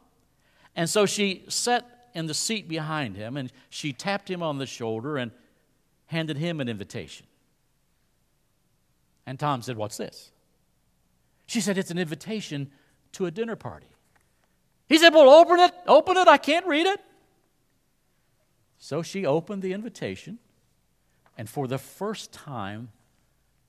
And 0.76 0.90
so 0.90 1.06
she 1.06 1.46
sat 1.48 2.10
in 2.14 2.26
the 2.26 2.34
seat 2.34 2.68
behind 2.68 3.16
him 3.16 3.38
and 3.38 3.50
she 3.70 3.94
tapped 3.94 4.30
him 4.30 4.44
on 4.44 4.58
the 4.58 4.66
shoulder 4.66 5.16
and 5.16 5.32
handed 6.08 6.36
him 6.36 6.60
an 6.60 6.68
invitation. 6.68 7.26
And 9.26 9.40
Tom 9.40 9.62
said, 9.62 9.78
What's 9.78 9.96
this? 9.96 10.32
She 11.46 11.62
said, 11.62 11.78
It's 11.78 11.92
an 11.92 11.98
invitation 11.98 12.72
to 13.14 13.26
a 13.26 13.32
dinner 13.32 13.56
party. 13.56 13.88
He 14.90 14.98
said, 14.98 15.14
Well, 15.14 15.30
open 15.30 15.62
it, 15.62 15.74
open 15.88 16.18
it, 16.18 16.28
I 16.28 16.38
can't 16.38 16.68
read 16.68 16.88
it. 16.88 17.00
So 18.78 19.02
she 19.02 19.26
opened 19.26 19.62
the 19.62 19.74
invitation 19.74 20.40
and 21.38 21.50
for 21.50 21.68
the 21.68 21.78
first 21.78 22.32
time 22.32 22.90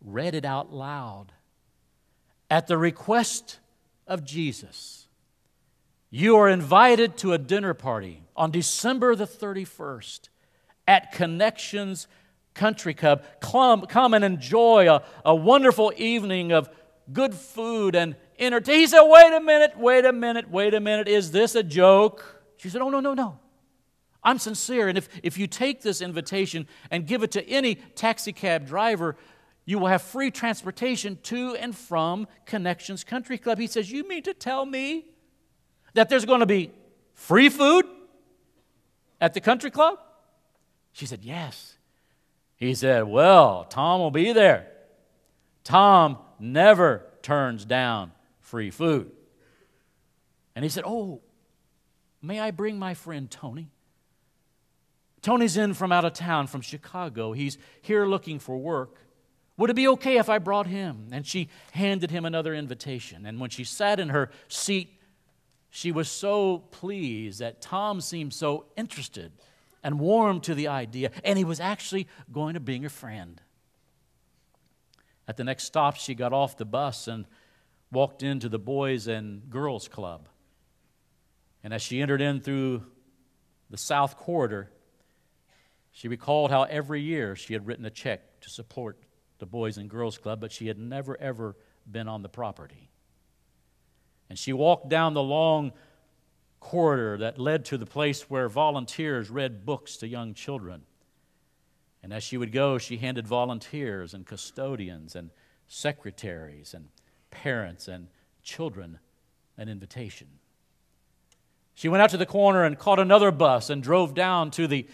read 0.04 0.34
it 0.34 0.44
out 0.44 0.72
loud 0.72 1.32
at 2.50 2.66
the 2.66 2.78
request 2.78 3.58
of 4.06 4.24
Jesus. 4.24 5.08
You 6.10 6.36
are 6.36 6.48
invited 6.48 7.16
to 7.18 7.32
a 7.32 7.38
dinner 7.38 7.74
party 7.74 8.22
on 8.36 8.50
December 8.50 9.16
the 9.16 9.26
31st 9.26 10.28
at 10.86 11.12
Connections 11.12 12.06
Country 12.54 12.94
Club. 12.94 13.24
Come, 13.40 14.14
and 14.14 14.24
enjoy 14.24 14.90
a, 14.90 15.02
a 15.24 15.34
wonderful 15.34 15.92
evening 15.96 16.52
of 16.52 16.70
good 17.12 17.34
food 17.34 17.94
and 17.94 18.14
entertainment. 18.38 18.80
He 18.80 18.86
said, 18.86 19.02
Wait 19.02 19.32
a 19.32 19.40
minute, 19.40 19.76
wait 19.76 20.04
a 20.04 20.12
minute, 20.12 20.50
wait 20.50 20.74
a 20.74 20.80
minute. 20.80 21.08
Is 21.08 21.32
this 21.32 21.54
a 21.54 21.62
joke? 21.62 22.42
She 22.56 22.68
said, 22.68 22.80
Oh, 22.80 22.88
no, 22.88 23.00
no, 23.00 23.14
no. 23.14 23.38
I'm 24.26 24.40
sincere. 24.40 24.88
And 24.88 24.98
if, 24.98 25.08
if 25.22 25.38
you 25.38 25.46
take 25.46 25.82
this 25.82 26.02
invitation 26.02 26.66
and 26.90 27.06
give 27.06 27.22
it 27.22 27.30
to 27.30 27.48
any 27.48 27.76
taxi 27.76 28.32
cab 28.32 28.66
driver, 28.66 29.16
you 29.64 29.78
will 29.78 29.86
have 29.86 30.02
free 30.02 30.32
transportation 30.32 31.18
to 31.22 31.54
and 31.54 31.74
from 31.74 32.26
Connections 32.44 33.04
Country 33.04 33.38
Club. 33.38 33.58
He 33.58 33.68
says, 33.68 33.90
You 33.90 34.06
mean 34.06 34.24
to 34.24 34.34
tell 34.34 34.66
me 34.66 35.06
that 35.94 36.08
there's 36.08 36.24
going 36.24 36.40
to 36.40 36.46
be 36.46 36.72
free 37.14 37.48
food 37.48 37.86
at 39.20 39.32
the 39.32 39.40
country 39.40 39.70
club? 39.70 39.98
She 40.92 41.06
said, 41.06 41.20
Yes. 41.22 41.76
He 42.56 42.74
said, 42.74 43.04
Well, 43.04 43.64
Tom 43.64 44.00
will 44.00 44.10
be 44.10 44.32
there. 44.32 44.66
Tom 45.62 46.18
never 46.40 47.06
turns 47.22 47.64
down 47.64 48.10
free 48.40 48.70
food. 48.70 49.12
And 50.56 50.64
he 50.64 50.68
said, 50.68 50.82
Oh, 50.84 51.20
may 52.20 52.40
I 52.40 52.50
bring 52.50 52.76
my 52.76 52.94
friend 52.94 53.30
Tony? 53.30 53.70
Tony's 55.26 55.56
in 55.56 55.74
from 55.74 55.90
out 55.90 56.04
of 56.04 56.12
town, 56.12 56.46
from 56.46 56.60
Chicago. 56.60 57.32
He's 57.32 57.58
here 57.82 58.06
looking 58.06 58.38
for 58.38 58.56
work. 58.56 59.00
Would 59.56 59.70
it 59.70 59.74
be 59.74 59.88
okay 59.88 60.18
if 60.18 60.28
I 60.28 60.38
brought 60.38 60.68
him? 60.68 61.08
And 61.10 61.26
she 61.26 61.48
handed 61.72 62.12
him 62.12 62.24
another 62.24 62.54
invitation. 62.54 63.26
And 63.26 63.40
when 63.40 63.50
she 63.50 63.64
sat 63.64 63.98
in 63.98 64.10
her 64.10 64.30
seat, 64.46 64.88
she 65.68 65.90
was 65.90 66.08
so 66.08 66.58
pleased 66.70 67.40
that 67.40 67.60
Tom 67.60 68.00
seemed 68.00 68.34
so 68.34 68.66
interested 68.76 69.32
and 69.82 69.98
warm 69.98 70.40
to 70.42 70.54
the 70.54 70.68
idea, 70.68 71.10
and 71.24 71.36
he 71.36 71.42
was 71.44 71.58
actually 71.58 72.06
going 72.30 72.54
to 72.54 72.60
bring 72.60 72.84
a 72.84 72.88
friend. 72.88 73.40
At 75.26 75.36
the 75.36 75.42
next 75.42 75.64
stop, 75.64 75.96
she 75.96 76.14
got 76.14 76.32
off 76.32 76.56
the 76.56 76.64
bus 76.64 77.08
and 77.08 77.24
walked 77.90 78.22
into 78.22 78.48
the 78.48 78.60
Boys 78.60 79.08
and 79.08 79.50
Girls 79.50 79.88
Club. 79.88 80.28
And 81.64 81.74
as 81.74 81.82
she 81.82 82.00
entered 82.00 82.20
in 82.20 82.40
through 82.40 82.84
the 83.68 83.76
south 83.76 84.16
corridor, 84.16 84.70
she 85.96 86.08
recalled 86.08 86.50
how 86.50 86.64
every 86.64 87.00
year 87.00 87.34
she 87.34 87.54
had 87.54 87.66
written 87.66 87.86
a 87.86 87.90
check 87.90 88.40
to 88.42 88.50
support 88.50 88.98
the 89.38 89.46
Boys 89.46 89.78
and 89.78 89.88
Girls 89.88 90.18
Club, 90.18 90.42
but 90.42 90.52
she 90.52 90.66
had 90.66 90.78
never, 90.78 91.18
ever 91.18 91.56
been 91.90 92.06
on 92.06 92.20
the 92.20 92.28
property. 92.28 92.90
And 94.28 94.38
she 94.38 94.52
walked 94.52 94.90
down 94.90 95.14
the 95.14 95.22
long 95.22 95.72
corridor 96.60 97.16
that 97.16 97.38
led 97.38 97.64
to 97.64 97.78
the 97.78 97.86
place 97.86 98.28
where 98.28 98.46
volunteers 98.46 99.30
read 99.30 99.64
books 99.64 99.96
to 99.96 100.06
young 100.06 100.34
children. 100.34 100.82
And 102.02 102.12
as 102.12 102.22
she 102.22 102.36
would 102.36 102.52
go, 102.52 102.76
she 102.76 102.98
handed 102.98 103.26
volunteers 103.26 104.12
and 104.12 104.26
custodians 104.26 105.16
and 105.16 105.30
secretaries 105.66 106.74
and 106.74 106.88
parents 107.30 107.88
and 107.88 108.08
children 108.42 108.98
an 109.56 109.70
invitation. 109.70 110.28
She 111.72 111.88
went 111.88 112.02
out 112.02 112.10
to 112.10 112.18
the 112.18 112.26
corner 112.26 112.64
and 112.64 112.78
caught 112.78 112.98
another 112.98 113.30
bus 113.30 113.70
and 113.70 113.82
drove 113.82 114.12
down 114.12 114.50
to 114.50 114.66
the 114.66 114.86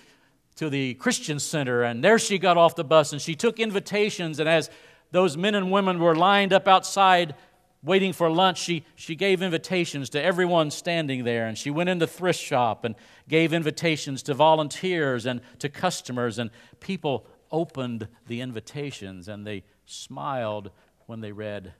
to 0.56 0.68
the 0.68 0.94
Christian 0.94 1.38
Center, 1.38 1.82
and 1.82 2.02
there 2.02 2.18
she 2.18 2.38
got 2.38 2.56
off 2.56 2.76
the 2.76 2.84
bus 2.84 3.12
and 3.12 3.20
she 3.20 3.34
took 3.34 3.58
invitations. 3.58 4.38
And 4.38 4.48
as 4.48 4.70
those 5.10 5.36
men 5.36 5.54
and 5.54 5.70
women 5.70 5.98
were 5.98 6.14
lined 6.14 6.52
up 6.52 6.68
outside 6.68 7.34
waiting 7.82 8.12
for 8.12 8.30
lunch, 8.30 8.58
she, 8.58 8.84
she 8.94 9.14
gave 9.16 9.42
invitations 9.42 10.10
to 10.10 10.22
everyone 10.22 10.70
standing 10.70 11.24
there. 11.24 11.46
And 11.46 11.58
she 11.58 11.70
went 11.70 11.88
in 11.88 11.98
the 11.98 12.06
thrift 12.06 12.40
shop 12.40 12.84
and 12.84 12.94
gave 13.28 13.52
invitations 13.52 14.22
to 14.24 14.34
volunteers 14.34 15.26
and 15.26 15.40
to 15.58 15.68
customers. 15.68 16.38
And 16.38 16.50
people 16.80 17.26
opened 17.50 18.08
the 18.26 18.40
invitations 18.40 19.28
and 19.28 19.46
they 19.46 19.64
smiled 19.86 20.70
when 21.06 21.20
they 21.20 21.32
read, 21.32 21.74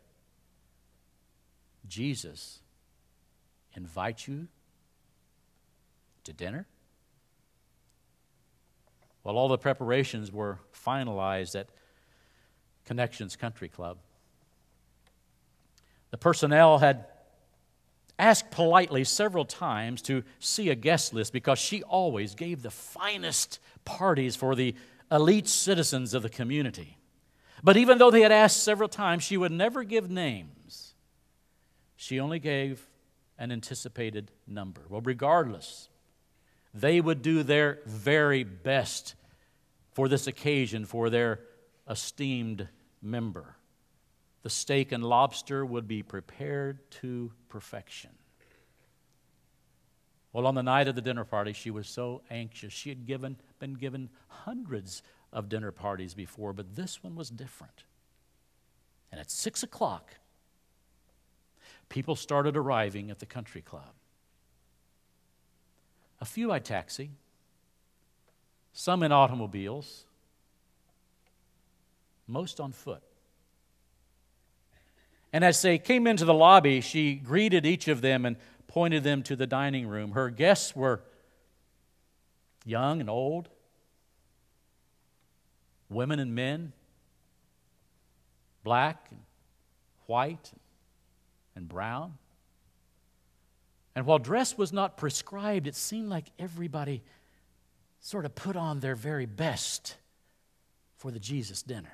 Jesus 1.87 2.61
invite 3.75 4.27
you 4.27 4.49
to 6.25 6.33
dinner? 6.33 6.67
While 9.23 9.37
all 9.37 9.49
the 9.49 9.59
preparations 9.59 10.33
were 10.33 10.59
finalized 10.75 11.59
at 11.59 11.69
Connections 12.85 13.37
Country 13.37 13.69
Club, 13.69 13.99
the 16.11 16.19
personnel 16.19 16.79
had 16.79 17.07
asked 18.19 18.51
politely 18.51 19.05
several 19.05 19.45
times 19.45 20.03
to 20.03 20.23
see 20.39 20.69
a 20.69 20.75
guest 20.75 21.15
list 21.15 21.33
because 21.33 21.59
she 21.59 21.83
always 21.83 22.35
gave 22.35 22.63
the 22.63 22.71
finest 22.71 23.59
parties 23.85 24.37
for 24.37 24.55
the 24.55 24.75
elite 25.11 25.49
citizens 25.49 26.15
of 26.15 26.23
the 26.23 26.29
community. 26.29 26.99
But 27.63 27.77
even 27.77 27.99
though 27.99 28.11
they 28.11 28.23
had 28.23 28.33
asked 28.33 28.63
several 28.63 28.89
times, 28.89 29.23
she 29.23 29.37
would 29.37 29.53
never 29.53 29.85
give 29.85 30.11
names. 30.11 30.95
She 31.97 32.19
only 32.19 32.39
gave 32.39 32.89
an 33.39 33.53
anticipated 33.53 34.31
number. 34.47 34.83
Well, 34.89 35.01
regardless, 35.01 35.89
they 36.75 37.01
would 37.01 37.23
do 37.23 37.43
their 37.43 37.81
very 37.87 38.45
best 38.45 39.15
for 39.93 40.09
this 40.09 40.27
occasion 40.27 40.85
for 40.85 41.11
their 41.11 41.41
esteemed 41.89 42.69
member. 43.03 43.57
The 44.43 44.51
steak 44.51 44.91
and 44.93 45.05
lobster 45.05 45.65
would 45.65 45.87
be 45.87 46.03
prepared 46.03 46.91
to 46.93 47.33
perfection. 47.49 48.11
Well, 50.33 50.47
on 50.47 50.55
the 50.55 50.63
night 50.63 50.89
of 50.89 50.95
the 50.95 51.03
dinner 51.03 51.25
party, 51.25 51.53
she 51.53 51.71
was 51.71 51.87
so 51.87 52.23
anxious. 52.31 52.73
She 52.73 52.89
had 52.89 53.07
given, 53.07 53.37
been 53.59 53.75
given 53.75 54.09
hundreds 54.29 55.03
of 55.33 55.49
dinner 55.49 55.71
parties 55.71 56.15
before, 56.15 56.53
but 56.55 56.75
this 56.75 57.03
one 57.03 57.15
was 57.15 57.29
different. 57.29 57.85
And 59.11 59.21
at 59.21 59.31
six 59.31 59.63
o'clock, 59.63 60.15
people 61.91 62.17
started 62.17 62.57
arriving 62.57 63.11
at 63.11 63.19
the 63.19 63.27
country 63.27 63.61
club. 63.61 63.93
A 66.23 66.25
few 66.25 66.47
by 66.47 66.61
taxi, 66.61 67.11
some 68.73 69.03
in 69.03 69.11
automobiles, 69.11 70.05
most 72.29 72.61
on 72.61 72.71
foot. 72.71 73.03
And 75.33 75.43
as 75.43 75.61
they 75.63 75.79
came 75.79 76.07
into 76.07 76.25
the 76.25 76.33
lobby, 76.33 76.81
she 76.81 77.17
greeted 77.17 77.67
each 77.67 77.89
of 77.89 78.03
them 78.03 78.25
and 78.25 78.37
pointed 78.69 79.03
them 79.03 79.25
to 79.25 79.35
the 79.35 79.49
dining 79.49 79.89
room. 79.89 80.13
Her 80.13 80.31
guests 80.31 80.77
were 80.77 81.03
young 82.65 83.01
and 83.01 83.11
old, 83.11 83.49
women 85.89 86.21
and 86.21 86.37
men, 86.37 86.73
black 88.63 89.09
and 89.11 89.23
white 90.07 90.53
and 91.57 91.69
brown. 91.69 92.17
And 93.95 94.07
while 94.07 94.19
dress 94.19 94.57
was 94.57 94.73
not 94.73 94.97
prescribed, 94.97 95.67
it 95.67 95.75
seemed 95.75 96.09
like 96.09 96.27
everybody 96.39 97.03
sort 98.01 98.25
of 98.25 98.35
put 98.35 98.57
on 98.57 98.81
their 98.81 98.95
very 98.95 99.27
best 99.27 99.97
for 100.97 101.11
the 101.11 101.21
Jesus 101.21 101.63
dinner. 101.63 101.93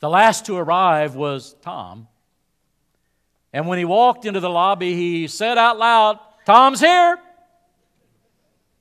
The 0.00 0.08
last 0.08 0.46
to 0.46 0.56
arrive 0.56 1.14
was 1.14 1.54
Tom. 1.62 2.08
And 3.52 3.66
when 3.66 3.78
he 3.78 3.84
walked 3.84 4.24
into 4.24 4.40
the 4.40 4.50
lobby, 4.50 4.94
he 4.94 5.28
said 5.28 5.58
out 5.58 5.78
loud, 5.78 6.18
Tom's 6.44 6.80
here. 6.80 7.18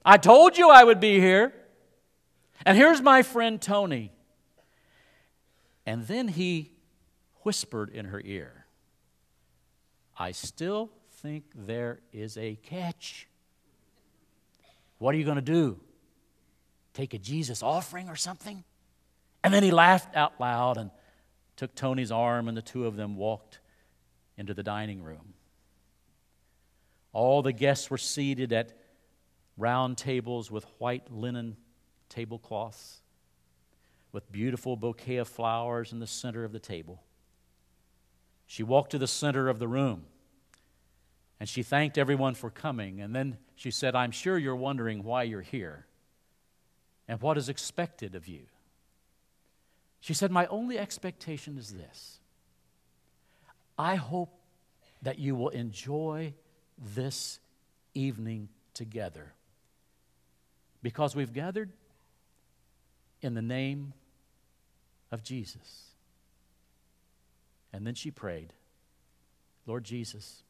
I 0.04 0.18
told 0.18 0.58
you 0.58 0.70
I 0.70 0.84
would 0.84 1.00
be 1.00 1.20
here. 1.20 1.54
And 2.66 2.78
here's 2.78 3.02
my 3.02 3.24
friend 3.24 3.62
Tony. 3.62 4.12
And 5.86 6.06
then 6.08 6.28
he 6.28 6.72
whispered 7.44 7.90
in 7.90 8.06
her 8.06 8.22
ear, 8.24 8.66
I 10.18 10.32
still 10.32 10.90
think 11.26 11.46
there 11.56 12.02
is 12.14 12.38
a 12.38 12.56
catch. 12.62 13.28
What 15.00 15.16
are 15.16 15.18
you 15.18 15.24
going 15.24 15.38
to 15.38 15.42
do? 15.42 15.80
Take 16.94 17.16
a 17.16 17.18
Jesus 17.18 17.64
offering 17.64 18.10
or 18.10 18.16
something? 18.16 18.64
And 19.44 19.52
then 19.52 19.64
he 19.64 19.72
laughed 19.72 20.16
out 20.16 20.40
loud 20.40 20.78
and 20.78 20.92
took 21.56 21.74
Tony's 21.74 22.12
arm, 22.12 22.48
and 22.48 22.56
the 22.56 22.62
two 22.62 22.86
of 22.86 22.96
them 22.96 23.16
walked 23.16 23.60
into 24.38 24.54
the 24.54 24.62
dining 24.62 25.02
room. 25.02 25.34
All 27.12 27.42
the 27.42 27.54
guests 27.54 27.90
were 27.90 27.98
seated 27.98 28.54
at 28.54 28.78
round 29.58 29.98
tables 29.98 30.52
with 30.52 30.66
white 30.78 31.12
linen 31.12 31.58
tablecloths, 32.08 33.02
with 34.12 34.32
beautiful 34.32 34.76
bouquet 34.76 35.18
of 35.18 35.28
flowers 35.28 35.92
in 35.92 35.98
the 35.98 36.06
center 36.06 36.44
of 36.44 36.52
the 36.52 36.60
table. 36.60 37.02
She 38.46 38.62
walked 38.62 38.92
to 38.92 39.00
the 39.00 39.08
center 39.08 39.50
of 39.50 39.58
the 39.58 39.68
room 39.68 40.06
and 41.40 41.50
she 41.50 41.64
thanked 41.64 41.98
everyone 41.98 42.36
for 42.36 42.50
coming. 42.50 43.02
And 43.02 43.16
then 43.16 43.38
she 43.56 43.72
said, 43.72 43.96
I'm 43.96 44.12
sure 44.12 44.38
you're 44.38 44.56
wondering 44.56 45.04
why 45.04 45.24
you're 45.24 45.42
here 45.42 45.86
and 47.08 47.22
what 47.22 47.38
is 47.38 47.50
expected 47.50 48.16
of 48.16 48.28
you. 48.28 48.42
She 50.00 50.14
said, 50.14 50.32
My 50.32 50.46
only 50.48 50.78
expectation 50.78 51.58
is 51.58 51.74
this 51.74 52.20
I 53.78 53.96
hope 53.96 54.34
that 55.02 55.20
you 55.20 55.36
will 55.36 55.50
enjoy 55.50 56.34
this 56.96 57.40
evening 57.94 58.50
together 58.74 59.34
because 60.82 61.16
we've 61.16 61.34
gathered 61.34 61.72
in 63.22 63.34
the 63.34 63.42
name 63.42 63.94
of 65.12 65.24
Jesus. 65.24 65.90
And 67.74 67.86
then 67.86 67.96
she 67.96 68.12
prayed, 68.12 68.54
Lord 69.66 69.84
Jesus, 69.84 70.44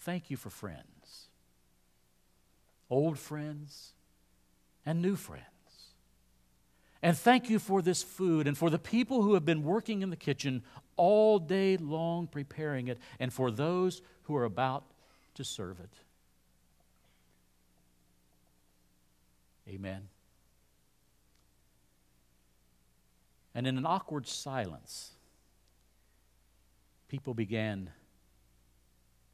thank 0.00 0.30
you 0.30 0.36
for 0.36 0.50
friends, 0.50 1.28
old 2.88 3.18
friends 3.18 3.92
and 4.84 5.00
new 5.00 5.16
friends. 5.16 5.44
And 7.02 7.16
thank 7.16 7.48
you 7.48 7.58
for 7.58 7.80
this 7.80 8.02
food 8.02 8.46
and 8.46 8.58
for 8.58 8.68
the 8.68 8.78
people 8.78 9.22
who 9.22 9.34
have 9.34 9.44
been 9.44 9.64
working 9.64 10.02
in 10.02 10.10
the 10.10 10.16
kitchen 10.16 10.62
all 10.96 11.38
day 11.38 11.78
long 11.78 12.26
preparing 12.26 12.88
it, 12.88 12.98
and 13.18 13.32
for 13.32 13.50
those 13.50 14.02
who 14.24 14.36
are 14.36 14.44
about 14.44 14.84
to 15.34 15.44
serve 15.44 15.80
it. 15.80 15.94
Amen. 19.66 20.08
And 23.54 23.66
in 23.66 23.78
an 23.78 23.86
awkward 23.86 24.26
silence, 24.26 25.12
people 27.08 27.32
began 27.34 27.90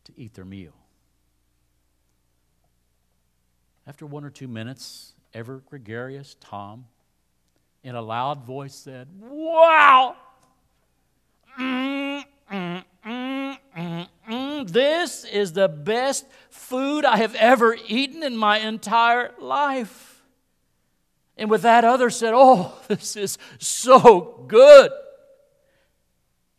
to 0.07 0.13
eat 0.17 0.35
their 0.35 0.45
meal. 0.45 0.73
After 3.87 4.07
one 4.07 4.25
or 4.25 4.31
two 4.31 4.49
minutes, 4.49 5.13
ever 5.33 5.63
gregarious 5.69 6.37
Tom, 6.41 6.87
in 7.85 7.95
a 7.95 8.03
loud 8.03 8.45
voice, 8.45 8.75
said, 8.75 9.09
Wow! 9.21 10.17
This 14.67 15.25
is 15.25 15.53
the 15.53 15.69
best 15.69 16.27
food 16.51 17.05
I 17.05 17.19
have 17.19 17.35
ever 17.37 17.77
eaten 17.87 18.23
in 18.23 18.37
my 18.37 18.59
entire 18.59 19.33
life. 19.39 20.25
And 21.37 21.49
with 21.49 21.63
that, 21.63 21.85
others 21.85 22.17
said, 22.17 22.33
Oh, 22.35 22.77
this 22.89 23.15
is 23.17 23.39
so 23.59 24.45
good. 24.49 24.91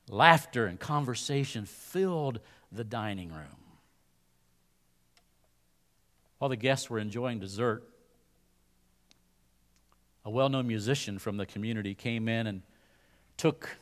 Laughter 0.09 0.65
and 0.65 0.79
conversation 0.79 1.65
filled 1.65 2.39
the 2.71 2.83
dining 2.83 3.29
room. 3.29 3.67
While 6.37 6.49
the 6.49 6.55
guests 6.55 6.89
were 6.89 6.99
enjoying 6.99 7.39
dessert, 7.39 7.83
a 10.23 10.29
well 10.29 10.49
known 10.49 10.67
musician 10.67 11.19
from 11.19 11.37
the 11.37 11.45
community 11.45 11.95
came 11.95 12.27
in 12.27 12.47
and 12.47 12.61
took 13.37 13.77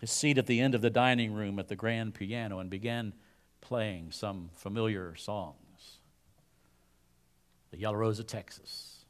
his 0.00 0.10
seat 0.10 0.38
at 0.38 0.46
the 0.46 0.60
end 0.60 0.74
of 0.74 0.80
the 0.80 0.90
dining 0.90 1.32
room 1.32 1.58
at 1.58 1.68
the 1.68 1.76
grand 1.76 2.14
piano 2.14 2.58
and 2.58 2.68
began 2.70 3.12
playing 3.60 4.10
some 4.10 4.50
familiar 4.54 5.14
songs. 5.14 5.98
The 7.70 7.78
Yellow 7.78 7.96
Rose 7.96 8.18
of 8.18 8.26
Texas, 8.26 9.04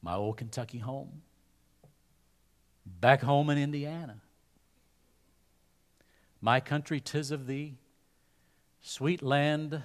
My 0.00 0.14
Old 0.14 0.38
Kentucky 0.38 0.78
Home, 0.78 1.22
Back 2.86 3.22
Home 3.22 3.50
in 3.50 3.58
Indiana, 3.58 4.22
my 6.46 6.60
country, 6.60 7.00
tis 7.00 7.32
of 7.32 7.48
thee, 7.48 7.74
sweet 8.80 9.20
land 9.20 9.82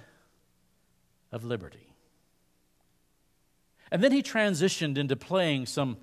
of 1.32 1.42
liberty. 1.42 1.92
And 3.90 4.00
then 4.00 4.12
he 4.12 4.22
transitioned 4.22 4.96
into 4.96 5.16
playing 5.16 5.66
some, 5.66 5.96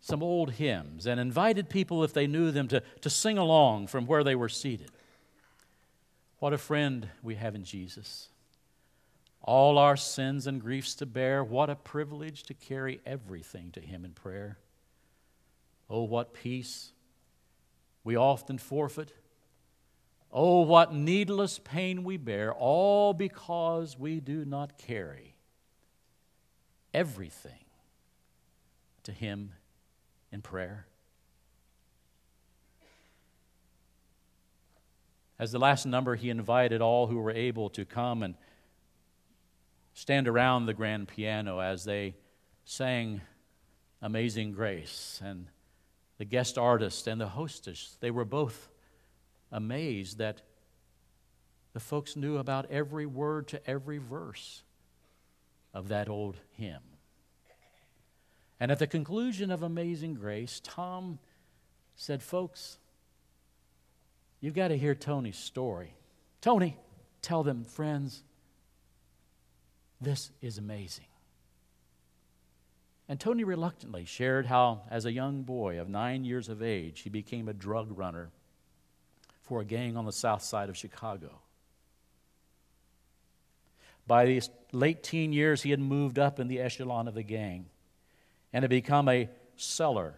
some 0.00 0.20
old 0.20 0.54
hymns 0.54 1.06
and 1.06 1.20
invited 1.20 1.68
people, 1.68 2.02
if 2.02 2.12
they 2.12 2.26
knew 2.26 2.50
them, 2.50 2.66
to, 2.66 2.82
to 3.02 3.08
sing 3.08 3.38
along 3.38 3.86
from 3.86 4.04
where 4.04 4.24
they 4.24 4.34
were 4.34 4.48
seated. 4.48 4.90
What 6.40 6.52
a 6.52 6.58
friend 6.58 7.08
we 7.22 7.36
have 7.36 7.54
in 7.54 7.62
Jesus. 7.62 8.30
All 9.42 9.78
our 9.78 9.96
sins 9.96 10.48
and 10.48 10.60
griefs 10.60 10.96
to 10.96 11.06
bear. 11.06 11.44
What 11.44 11.70
a 11.70 11.76
privilege 11.76 12.42
to 12.44 12.54
carry 12.54 13.00
everything 13.06 13.70
to 13.74 13.80
Him 13.80 14.04
in 14.04 14.10
prayer. 14.10 14.58
Oh, 15.88 16.02
what 16.02 16.34
peace 16.34 16.90
we 18.02 18.16
often 18.16 18.58
forfeit 18.58 19.12
Oh, 20.32 20.60
what 20.60 20.94
needless 20.94 21.58
pain 21.58 22.04
we 22.04 22.16
bear, 22.16 22.52
all 22.52 23.12
because 23.12 23.98
we 23.98 24.20
do 24.20 24.44
not 24.44 24.78
carry 24.78 25.34
everything 26.94 27.64
to 29.02 29.12
Him 29.12 29.52
in 30.30 30.40
prayer. 30.40 30.86
As 35.38 35.52
the 35.52 35.58
last 35.58 35.86
number, 35.86 36.16
he 36.16 36.28
invited 36.28 36.82
all 36.82 37.06
who 37.06 37.16
were 37.16 37.30
able 37.30 37.70
to 37.70 37.86
come 37.86 38.22
and 38.22 38.34
stand 39.94 40.28
around 40.28 40.66
the 40.66 40.74
grand 40.74 41.08
piano 41.08 41.60
as 41.60 41.84
they 41.84 42.14
sang 42.66 43.22
Amazing 44.02 44.52
Grace. 44.52 45.20
And 45.24 45.46
the 46.18 46.24
guest 46.26 46.58
artist 46.58 47.06
and 47.06 47.20
the 47.20 47.28
hostess, 47.28 47.96
they 48.00 48.10
were 48.10 48.26
both 48.26 48.68
amazed 49.52 50.18
that 50.18 50.42
the 51.72 51.80
folks 51.80 52.16
knew 52.16 52.38
about 52.38 52.70
every 52.70 53.06
word 53.06 53.48
to 53.48 53.68
every 53.68 53.98
verse 53.98 54.62
of 55.72 55.88
that 55.88 56.08
old 56.08 56.36
hymn. 56.52 56.82
And 58.58 58.70
at 58.70 58.78
the 58.78 58.86
conclusion 58.86 59.50
of 59.50 59.62
Amazing 59.62 60.14
Grace, 60.14 60.60
Tom 60.62 61.18
said, 61.96 62.22
Folks, 62.22 62.78
you've 64.40 64.54
got 64.54 64.68
to 64.68 64.76
hear 64.76 64.94
Tony's 64.94 65.38
story. 65.38 65.94
Tony, 66.40 66.76
tell 67.22 67.42
them, 67.42 67.64
friends, 67.64 68.22
this 70.00 70.30
is 70.42 70.58
amazing. 70.58 71.06
And 73.08 73.18
Tony 73.18 73.44
reluctantly 73.44 74.04
shared 74.04 74.46
how, 74.46 74.82
as 74.90 75.04
a 75.04 75.12
young 75.12 75.42
boy 75.42 75.80
of 75.80 75.88
nine 75.88 76.24
years 76.24 76.48
of 76.48 76.62
age, 76.62 77.00
he 77.00 77.10
became 77.10 77.48
a 77.48 77.52
drug 77.52 77.96
runner 77.96 78.30
for 79.50 79.60
a 79.60 79.64
gang 79.64 79.96
on 79.96 80.04
the 80.04 80.12
south 80.12 80.42
side 80.42 80.68
of 80.68 80.76
Chicago. 80.76 81.40
By 84.06 84.24
the 84.24 84.42
late 84.70 85.02
teen 85.02 85.32
years, 85.32 85.60
he 85.60 85.70
had 85.72 85.80
moved 85.80 86.20
up 86.20 86.38
in 86.38 86.46
the 86.46 86.60
echelon 86.60 87.08
of 87.08 87.14
the 87.14 87.24
gang 87.24 87.66
and 88.52 88.62
had 88.62 88.70
become 88.70 89.08
a 89.08 89.28
seller 89.56 90.14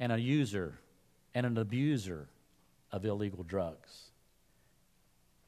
and 0.00 0.10
a 0.10 0.20
user 0.20 0.80
and 1.32 1.46
an 1.46 1.56
abuser 1.56 2.28
of 2.90 3.04
illegal 3.04 3.44
drugs. 3.44 4.10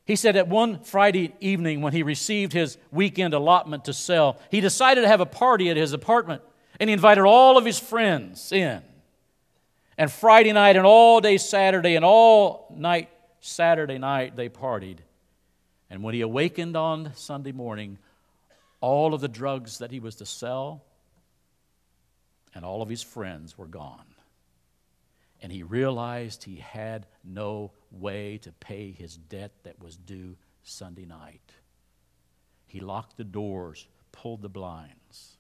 He 0.05 0.15
said 0.15 0.37
that 0.37 0.47
one 0.47 0.79
Friday 0.85 1.35
evening 1.41 1.81
when 1.81 1.93
he 1.93 2.05
received 2.05 2.53
his 2.53 2.79
weekend 2.93 3.35
allotment 3.35 3.87
to 3.87 3.93
sell, 3.93 4.39
he 4.49 4.61
decided 4.61 5.01
to 5.01 5.09
have 5.09 5.21
a 5.21 5.27
party 5.27 5.71
at 5.71 5.77
his 5.77 5.93
apartment 5.93 6.41
and 6.79 6.89
he 6.89 6.95
invited 6.95 7.25
all 7.25 7.59
of 7.59 7.65
his 7.65 7.81
friends 7.81 8.53
in. 8.53 8.81
And 9.99 10.11
Friday 10.11 10.53
night 10.53 10.77
and 10.77 10.87
all 10.87 11.21
day 11.21 11.39
Saturday 11.39 11.97
and 11.97 12.05
all 12.05 12.73
night 12.77 13.09
Saturday 13.41 13.99
night 13.99 14.37
they 14.37 14.49
partied. 14.49 14.99
And 15.89 16.03
when 16.03 16.15
he 16.15 16.21
awakened 16.21 16.77
on 16.77 17.13
Sunday 17.15 17.53
morning, 17.53 17.99
all 18.81 19.15
of 19.15 19.21
the 19.21 19.29
drugs 19.29 19.79
that 19.79 19.91
he 19.91 20.01
was 20.01 20.17
to 20.17 20.27
sell 20.27 20.83
and 22.55 22.65
all 22.65 22.83
of 22.83 22.89
his 22.89 23.03
friends 23.03 23.57
were 23.57 23.67
gone. 23.67 24.07
And 25.43 25.53
he 25.53 25.63
realized 25.63 26.45
he 26.45 26.57
had 26.57 27.07
no 27.23 27.73
way 27.91 28.39
to 28.39 28.53
pay 28.53 28.91
his 28.91 29.17
debt 29.17 29.53
that 29.65 29.81
was 29.81 29.97
due 29.97 30.37
Sunday 30.63 31.05
night. 31.05 31.53
He 32.67 32.81
locked 32.81 33.17
the 33.17 33.25
doors, 33.25 33.87
pulled 34.11 34.43
the 34.43 34.49
blinds, 34.49 35.37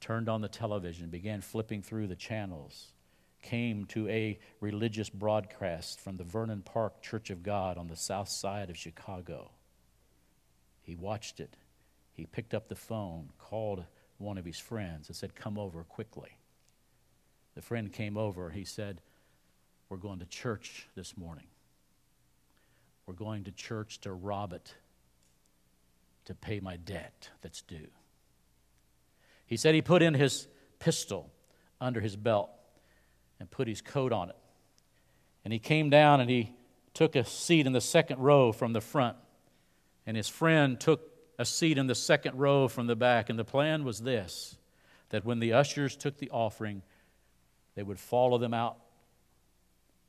turned 0.00 0.28
on 0.28 0.42
the 0.42 0.48
television, 0.48 1.08
began 1.08 1.40
flipping 1.40 1.82
through 1.82 2.06
the 2.06 2.16
channels, 2.16 2.92
came 3.42 3.84
to 3.86 4.08
a 4.08 4.38
religious 4.60 5.10
broadcast 5.10 6.00
from 6.00 6.16
the 6.16 6.24
Vernon 6.24 6.62
Park 6.62 7.02
Church 7.02 7.30
of 7.30 7.42
God 7.42 7.76
on 7.76 7.88
the 7.88 7.96
south 7.96 8.28
side 8.28 8.70
of 8.70 8.76
Chicago. 8.76 9.50
He 10.82 10.96
watched 10.96 11.40
it. 11.40 11.56
He 12.12 12.26
picked 12.26 12.54
up 12.54 12.68
the 12.68 12.74
phone, 12.74 13.30
called 13.38 13.84
one 14.18 14.38
of 14.38 14.44
his 14.44 14.58
friends, 14.58 15.08
and 15.08 15.16
said, 15.16 15.34
Come 15.34 15.58
over 15.58 15.84
quickly. 15.84 16.38
The 17.54 17.62
friend 17.62 17.92
came 17.92 18.16
over. 18.16 18.50
He 18.50 18.64
said, 18.64 19.00
We're 19.88 19.96
going 19.96 20.20
to 20.20 20.26
church 20.26 20.88
this 20.94 21.16
morning. 21.16 21.46
We're 23.06 23.14
going 23.14 23.44
to 23.44 23.50
church 23.50 24.00
to 24.02 24.12
rob 24.12 24.52
it 24.52 24.74
to 26.24 26.34
pay 26.34 26.60
my 26.60 26.76
debt 26.76 27.30
that's 27.40 27.62
due. 27.62 27.88
He 29.44 29.56
said 29.56 29.74
he 29.74 29.82
put 29.82 30.02
in 30.02 30.14
his 30.14 30.46
pistol 30.78 31.30
under 31.80 32.00
his 32.00 32.16
belt 32.16 32.50
and 33.42 33.50
put 33.50 33.66
his 33.66 33.80
coat 33.80 34.12
on 34.12 34.30
it. 34.30 34.36
And 35.44 35.52
he 35.52 35.58
came 35.58 35.90
down 35.90 36.20
and 36.20 36.30
he 36.30 36.54
took 36.94 37.16
a 37.16 37.24
seat 37.24 37.66
in 37.66 37.72
the 37.72 37.80
second 37.80 38.20
row 38.20 38.52
from 38.52 38.72
the 38.72 38.80
front. 38.80 39.16
And 40.06 40.16
his 40.16 40.28
friend 40.28 40.78
took 40.78 41.10
a 41.40 41.44
seat 41.44 41.76
in 41.76 41.88
the 41.88 41.96
second 41.96 42.38
row 42.38 42.68
from 42.68 42.86
the 42.86 42.94
back. 42.94 43.30
And 43.30 43.36
the 43.36 43.44
plan 43.44 43.82
was 43.82 43.98
this 43.98 44.56
that 45.08 45.24
when 45.24 45.40
the 45.40 45.54
ushers 45.54 45.96
took 45.96 46.18
the 46.18 46.30
offering, 46.30 46.82
they 47.74 47.82
would 47.82 47.98
follow 47.98 48.38
them 48.38 48.54
out 48.54 48.76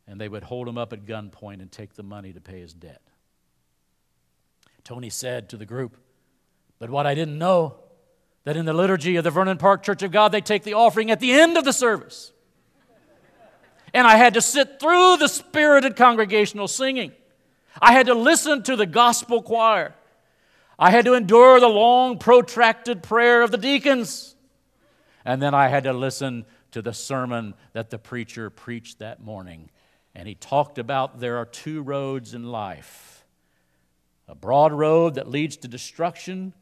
and 0.05 0.21
they 0.21 0.29
would 0.29 0.43
hold 0.43 0.67
him 0.67 0.77
up 0.77 0.93
at 0.93 1.07
gunpoint 1.07 1.59
and 1.59 1.71
take 1.71 1.95
the 1.95 2.03
money 2.03 2.33
to 2.33 2.39
pay 2.39 2.59
his 2.59 2.71
debt. 2.71 3.01
Tony 4.83 5.09
said 5.09 5.49
to 5.49 5.57
the 5.57 5.65
group, 5.65 5.97
But 6.77 6.91
what 6.91 7.07
I 7.07 7.15
didn't 7.15 7.39
know, 7.39 7.79
that 8.43 8.57
in 8.57 8.65
the 8.65 8.73
liturgy 8.73 9.15
of 9.15 9.23
the 9.23 9.31
Vernon 9.31 9.57
Park 9.57 9.81
Church 9.81 10.03
of 10.03 10.11
God, 10.11 10.31
they 10.31 10.41
take 10.41 10.61
the 10.61 10.75
offering 10.75 11.09
at 11.09 11.19
the 11.19 11.31
end 11.31 11.57
of 11.57 11.65
the 11.65 11.73
service. 11.73 12.32
And 13.93 14.07
I 14.07 14.15
had 14.15 14.33
to 14.33 14.41
sit 14.41 14.79
through 14.79 15.17
the 15.17 15.27
spirited 15.27 15.95
congregational 15.95 16.67
singing. 16.67 17.11
I 17.81 17.93
had 17.93 18.07
to 18.07 18.15
listen 18.15 18.63
to 18.63 18.75
the 18.75 18.85
gospel 18.85 19.41
choir. 19.41 19.93
I 20.79 20.91
had 20.91 21.05
to 21.05 21.13
endure 21.13 21.59
the 21.59 21.67
long, 21.67 22.17
protracted 22.17 23.03
prayer 23.03 23.41
of 23.41 23.51
the 23.51 23.57
deacons. 23.57 24.35
And 25.23 25.41
then 25.41 25.53
I 25.53 25.67
had 25.67 25.83
to 25.83 25.93
listen 25.93 26.45
to 26.71 26.81
the 26.81 26.93
sermon 26.93 27.53
that 27.73 27.89
the 27.91 27.99
preacher 27.99 28.49
preached 28.49 28.99
that 28.99 29.23
morning. 29.23 29.69
And 30.15 30.27
he 30.27 30.35
talked 30.35 30.79
about 30.79 31.19
there 31.19 31.37
are 31.37 31.45
two 31.45 31.81
roads 31.81 32.33
in 32.33 32.51
life 32.51 33.09
a 34.27 34.35
broad 34.35 34.71
road 34.71 35.15
that 35.15 35.29
leads 35.29 35.57
to 35.57 35.67
destruction, 35.67 36.53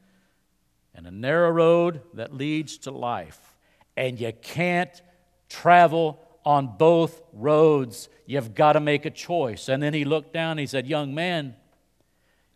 and 0.96 1.06
a 1.06 1.12
narrow 1.12 1.52
road 1.52 2.02
that 2.16 2.34
leads 2.34 2.80
to 2.80 2.92
life. 2.92 3.56
And 3.96 4.20
you 4.20 4.34
can't 4.42 5.02
travel 5.48 6.20
on 6.46 6.78
both 6.78 7.22
roads. 7.34 8.10
You've 8.26 8.56
got 8.56 8.74
to 8.74 8.80
make 8.80 9.06
a 9.06 9.10
choice. 9.10 9.70
And 9.70 9.82
then 9.82 9.94
he 9.94 10.06
looked 10.06 10.34
down 10.34 10.58
he 10.58 10.66
said, 10.66 10.88
Young 10.88 11.14
man, 11.14 11.56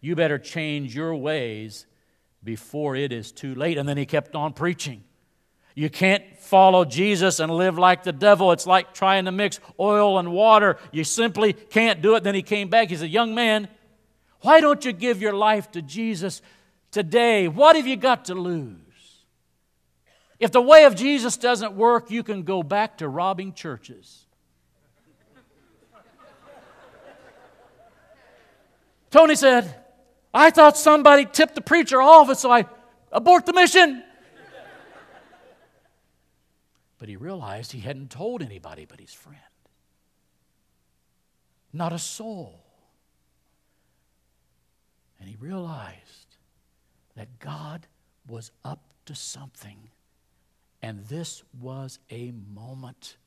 you 0.01 0.15
better 0.15 0.37
change 0.37 0.95
your 0.95 1.15
ways 1.15 1.85
before 2.43 2.95
it 2.95 3.11
is 3.11 3.31
too 3.31 3.55
late. 3.55 3.77
And 3.77 3.87
then 3.87 3.97
he 3.97 4.05
kept 4.05 4.35
on 4.35 4.53
preaching. 4.53 5.03
You 5.75 5.89
can't 5.89 6.23
follow 6.39 6.85
Jesus 6.85 7.39
and 7.39 7.51
live 7.51 7.77
like 7.77 8.03
the 8.03 8.13
devil. 8.13 8.53
It's 8.53 8.65
like 8.65 8.93
trying 8.93 9.25
to 9.25 9.31
mix 9.31 9.59
oil 9.77 10.17
and 10.17 10.31
water. 10.31 10.77
You 10.91 11.03
simply 11.03 11.51
can't 11.51 12.01
do 12.01 12.15
it. 12.15 12.23
Then 12.23 12.35
he 12.35 12.41
came 12.41 12.69
back. 12.69 12.89
He 12.89 12.95
said, 12.95 13.09
Young 13.09 13.35
man, 13.35 13.67
why 14.39 14.61
don't 14.61 14.85
you 14.85 14.93
give 14.93 15.21
your 15.21 15.33
life 15.33 15.71
to 15.71 15.81
Jesus 15.81 16.41
today? 16.91 17.49
What 17.49 17.75
have 17.75 17.87
you 17.87 17.97
got 17.97 18.25
to 18.25 18.35
lose? 18.35 18.84
If 20.39 20.51
the 20.51 20.61
way 20.61 20.85
of 20.85 20.95
Jesus 20.95 21.37
doesn't 21.37 21.73
work, 21.73 22.11
you 22.11 22.23
can 22.23 22.43
go 22.43 22.61
back 22.61 22.97
to 22.97 23.07
robbing 23.07 23.53
churches. 23.53 24.25
Tony 29.11 29.35
said, 29.35 29.73
I 30.33 30.49
thought 30.49 30.75
somebody 30.75 31.25
tipped 31.25 31.55
the 31.55 31.61
preacher 31.61 32.01
off, 32.01 32.27
and 32.27 32.37
so 32.37 32.51
I 32.51 32.65
abort 33.13 33.45
the 33.45 33.53
mission. 33.53 34.03
But 36.97 37.07
he 37.07 37.15
realized 37.15 37.71
he 37.71 37.79
hadn't 37.79 38.09
told 38.09 38.41
anybody 38.41 38.85
but 38.85 38.99
his 38.99 39.13
friend. 39.13 39.39
Not 41.71 41.93
a 41.93 41.99
soul. 41.99 42.61
And 45.19 45.29
he 45.29 45.35
realized 45.37 46.35
that 47.15 47.39
God 47.39 47.87
was 48.27 48.51
up 48.63 48.81
to 49.05 49.15
something. 49.15 49.77
And 50.85 51.03
this 51.07 51.41
was 51.59 51.97
a 52.11 52.31
moment 52.53 53.17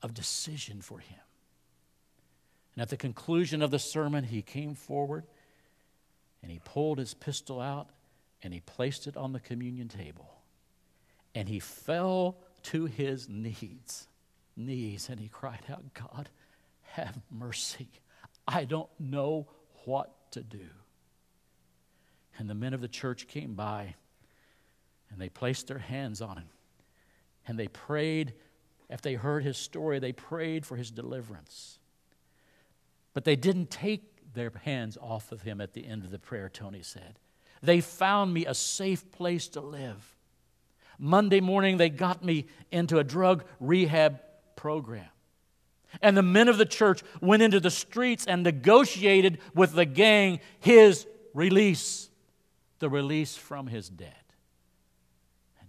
of 0.00 0.14
decision 0.14 0.80
for 0.80 0.98
him. 1.00 1.20
And 2.74 2.80
at 2.80 2.88
the 2.88 2.96
conclusion 2.96 3.60
of 3.60 3.70
the 3.70 3.78
sermon, 3.78 4.24
he 4.24 4.40
came 4.40 4.74
forward 4.74 5.26
and 6.42 6.50
he 6.50 6.62
pulled 6.64 6.96
his 6.96 7.12
pistol 7.12 7.60
out 7.60 7.90
and 8.42 8.54
he 8.54 8.60
placed 8.60 9.06
it 9.06 9.18
on 9.18 9.34
the 9.34 9.38
communion 9.38 9.88
table. 9.88 10.30
And 11.34 11.46
he 11.46 11.60
fell 11.60 12.38
to 12.62 12.86
his 12.86 13.28
knees, 13.28 14.08
knees, 14.56 15.10
and 15.10 15.20
he 15.20 15.28
cried 15.28 15.64
out, 15.70 15.92
God, 15.92 16.30
have 16.92 17.20
mercy. 17.30 17.90
I 18.46 18.64
don't 18.64 18.88
know 18.98 19.46
what 19.84 20.30
to 20.30 20.42
do. 20.42 20.70
And 22.38 22.48
the 22.48 22.54
men 22.54 22.72
of 22.72 22.80
the 22.80 22.88
church 22.88 23.28
came 23.28 23.52
by 23.52 23.94
and 25.10 25.20
they 25.20 25.28
placed 25.28 25.66
their 25.66 25.76
hands 25.76 26.22
on 26.22 26.38
him 26.38 26.48
and 27.48 27.58
they 27.58 27.68
prayed. 27.68 28.34
After 28.88 29.08
they 29.08 29.14
heard 29.16 29.42
his 29.42 29.56
story, 29.56 29.98
they 29.98 30.12
prayed 30.12 30.64
for 30.64 30.76
his 30.76 30.90
deliverance. 30.90 31.78
But 33.14 33.24
they 33.24 33.36
didn't 33.36 33.70
take 33.70 34.32
their 34.34 34.52
hands 34.62 34.96
off 35.00 35.32
of 35.32 35.42
him 35.42 35.60
at 35.60 35.72
the 35.72 35.86
end 35.86 36.04
of 36.04 36.10
the 36.10 36.18
prayer, 36.18 36.48
Tony 36.48 36.82
said. 36.82 37.18
They 37.62 37.80
found 37.80 38.32
me 38.32 38.46
a 38.46 38.54
safe 38.54 39.10
place 39.10 39.48
to 39.48 39.60
live. 39.60 40.16
Monday 40.98 41.40
morning, 41.40 41.76
they 41.76 41.88
got 41.88 42.24
me 42.24 42.46
into 42.70 42.98
a 42.98 43.04
drug 43.04 43.44
rehab 43.58 44.20
program. 44.56 45.08
And 46.02 46.16
the 46.16 46.22
men 46.22 46.48
of 46.48 46.58
the 46.58 46.66
church 46.66 47.02
went 47.20 47.42
into 47.42 47.60
the 47.60 47.70
streets 47.70 48.26
and 48.26 48.42
negotiated 48.42 49.38
with 49.54 49.72
the 49.72 49.86
gang 49.86 50.40
his 50.60 51.06
release, 51.34 52.10
the 52.78 52.90
release 52.90 53.36
from 53.36 53.68
his 53.68 53.88
debt. 53.88 54.27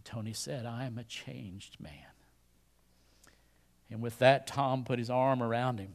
Tony 0.10 0.34
said, 0.34 0.66
I 0.66 0.86
am 0.86 0.98
a 0.98 1.04
changed 1.04 1.80
man. 1.80 1.92
And 3.92 4.02
with 4.02 4.18
that, 4.18 4.48
Tom 4.48 4.84
put 4.84 4.98
his 4.98 5.12
arm 5.12 5.44
around 5.44 5.80
him 5.80 5.94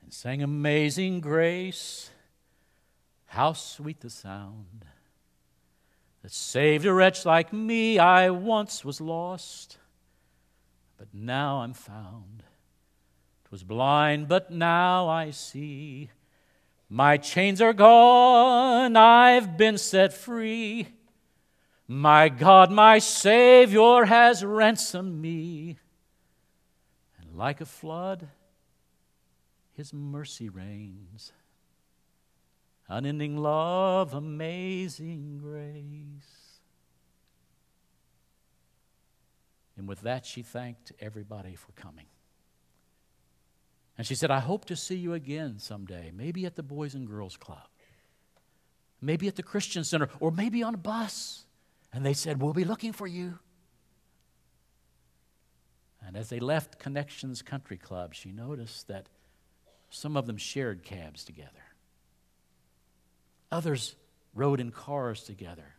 and 0.00 0.12
sang 0.12 0.44
Amazing 0.44 1.22
Grace. 1.22 2.08
How 3.26 3.52
sweet 3.52 3.98
the 3.98 4.10
sound 4.10 4.84
that 6.22 6.30
saved 6.30 6.86
a 6.86 6.92
wretch 6.92 7.26
like 7.26 7.52
me. 7.52 7.98
I 7.98 8.30
once 8.30 8.84
was 8.84 9.00
lost, 9.00 9.78
but 10.96 11.08
now 11.12 11.62
I'm 11.62 11.74
found. 11.74 12.44
Was 13.50 13.64
blind, 13.64 14.28
but 14.28 14.52
now 14.52 15.08
I 15.08 15.30
see. 15.30 16.10
My 16.88 17.16
chains 17.16 17.60
are 17.60 17.72
gone, 17.72 18.96
I've 18.96 19.56
been 19.56 19.78
set 19.78 20.12
free. 20.12 20.88
My 21.88 22.28
God, 22.28 22.70
my 22.70 22.98
Savior 22.98 24.04
has 24.04 24.44
ransomed 24.44 25.20
me. 25.20 25.78
And 27.20 27.36
like 27.36 27.60
a 27.60 27.66
flood, 27.66 28.28
His 29.74 29.92
mercy 29.92 30.48
reigns 30.48 31.32
unending 32.88 33.36
love, 33.36 34.14
amazing 34.14 35.38
grace. 35.42 36.60
And 39.76 39.86
with 39.86 40.02
that, 40.02 40.24
she 40.24 40.42
thanked 40.42 40.92
everybody 41.00 41.54
for 41.54 41.72
coming. 41.72 42.06
And 43.98 44.06
she 44.06 44.14
said, 44.14 44.30
I 44.30 44.40
hope 44.40 44.66
to 44.66 44.76
see 44.76 44.96
you 44.96 45.14
again 45.14 45.58
someday, 45.58 46.12
maybe 46.14 46.46
at 46.46 46.54
the 46.54 46.62
Boys 46.62 46.94
and 46.94 47.06
Girls 47.06 47.36
Club, 47.36 47.68
maybe 49.00 49.26
at 49.28 49.36
the 49.36 49.42
Christian 49.42 49.84
Center, 49.84 50.08
or 50.20 50.30
maybe 50.30 50.62
on 50.62 50.74
a 50.74 50.78
bus. 50.78 51.45
And 51.96 52.04
they 52.04 52.12
said, 52.12 52.42
We'll 52.42 52.52
be 52.52 52.66
looking 52.66 52.92
for 52.92 53.06
you. 53.06 53.38
And 56.06 56.14
as 56.14 56.28
they 56.28 56.40
left 56.40 56.78
Connections 56.78 57.40
Country 57.40 57.78
Club, 57.78 58.12
she 58.12 58.32
noticed 58.32 58.88
that 58.88 59.08
some 59.88 60.14
of 60.14 60.26
them 60.26 60.36
shared 60.36 60.82
cabs 60.82 61.24
together. 61.24 61.48
Others 63.50 63.96
rode 64.34 64.60
in 64.60 64.72
cars 64.72 65.22
together. 65.22 65.74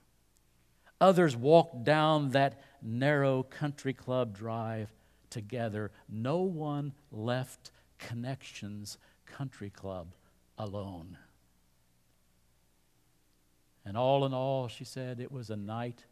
Others 0.99 1.36
walked 1.36 1.84
down 1.84 2.32
that 2.32 2.63
narrow 2.82 3.43
country 3.43 3.93
club 3.93 4.36
drive 4.36 4.91
together. 5.30 5.91
No 6.10 6.39
one 6.39 6.93
left 7.12 7.69
Connections 7.99 8.97
Country 9.27 9.69
Club 9.69 10.08
alone. 10.58 11.15
And 13.88 13.95
all 13.95 14.26
in 14.26 14.34
all, 14.34 14.67
she 14.67 14.84
said, 14.84 15.21
it 15.21 15.32
was 15.32 15.50
a 15.50 15.56
night 15.56 16.04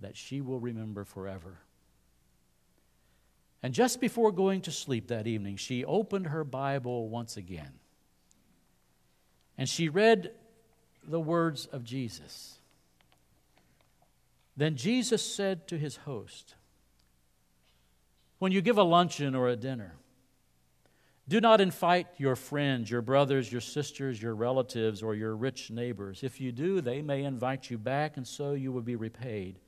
that 0.00 0.16
she 0.16 0.40
will 0.40 0.58
remember 0.58 1.04
forever. 1.04 1.58
And 3.62 3.74
just 3.74 4.00
before 4.00 4.32
going 4.32 4.62
to 4.62 4.70
sleep 4.72 5.08
that 5.08 5.26
evening, 5.26 5.56
she 5.56 5.84
opened 5.84 6.28
her 6.28 6.44
Bible 6.44 7.10
once 7.10 7.36
again. 7.36 7.74
And 9.58 9.68
she 9.68 9.90
read 9.90 10.30
the 11.06 11.20
words 11.20 11.66
of 11.66 11.84
Jesus. 11.84 12.58
Then 14.56 14.76
Jesus 14.76 15.20
said 15.22 15.68
to 15.68 15.76
his 15.76 15.96
host, 15.96 16.54
When 18.38 18.50
you 18.50 18.62
give 18.62 18.78
a 18.78 18.82
luncheon 18.82 19.34
or 19.34 19.48
a 19.48 19.56
dinner, 19.56 19.96
do 21.28 21.40
not 21.40 21.60
invite 21.60 22.06
your 22.18 22.36
friends, 22.36 22.88
your 22.88 23.02
brothers, 23.02 23.50
your 23.50 23.60
sisters, 23.60 24.22
your 24.22 24.34
relatives, 24.34 25.02
or 25.02 25.14
your 25.16 25.34
rich 25.34 25.70
neighbors. 25.70 26.22
If 26.22 26.40
you 26.40 26.52
do, 26.52 26.80
they 26.80 27.02
may 27.02 27.24
invite 27.24 27.68
you 27.68 27.78
back, 27.78 28.16
and 28.16 28.26
so 28.26 28.52
you 28.52 28.70
will 28.70 28.82
be 28.82 28.94
repaid. 28.94 29.58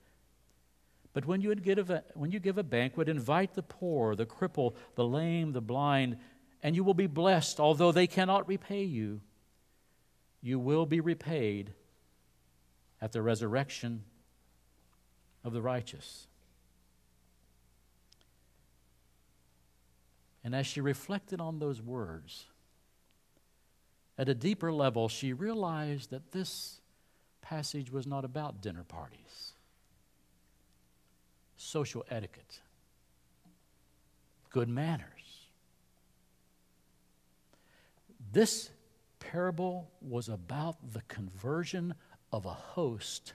But 1.13 1.27
when 1.27 1.41
you, 1.41 1.53
give 1.57 1.91
a, 1.91 2.05
when 2.15 2.31
you 2.31 2.39
give 2.39 2.59
a 2.59 2.63
banquet, 2.63 3.09
invite 3.09 3.55
the 3.55 3.65
poor, 3.65 4.15
the 4.15 4.25
cripple, 4.25 4.77
the 4.95 5.05
lame, 5.05 5.53
the 5.53 5.61
blind, 5.61 6.19
and 6.63 6.77
you 6.77 6.85
will 6.85 6.95
be 6.95 7.09
blessed, 7.09 7.59
although 7.59 7.91
they 7.91 8.07
cannot 8.07 8.47
repay 8.47 8.85
you. 8.85 9.21
You 10.41 10.61
will 10.61 10.87
be 10.87 11.01
repaid 11.01 11.73
at 13.01 13.11
the 13.11 13.21
resurrection 13.21 14.05
of 15.43 15.53
the 15.53 15.63
righteous. 15.63 16.28
And 20.49 20.55
as 20.55 20.67
she 20.67 20.81
reflected 20.81 21.43
on 21.43 21.59
those 21.59 21.83
words, 21.83 22.47
at 24.17 24.31
a 24.31 24.35
deeper 24.35 24.73
level, 24.73 25.07
she 25.11 25.35
realized 25.35 26.09
that 26.09 26.33
this 26.33 26.81
passage 27.43 27.93
was 27.93 28.07
not 28.07 28.25
about 28.25 28.63
dinner 28.63 28.83
parties, 28.83 29.53
social 31.59 32.03
etiquette, 32.11 32.61
good 34.49 34.71
manners. 34.71 35.05
This 38.33 38.71
parable 39.21 39.91
was 40.01 40.31
about 40.31 40.95
the 40.95 41.03
conversion 41.09 41.93
of 42.33 42.47
a 42.47 42.55
host 42.55 43.35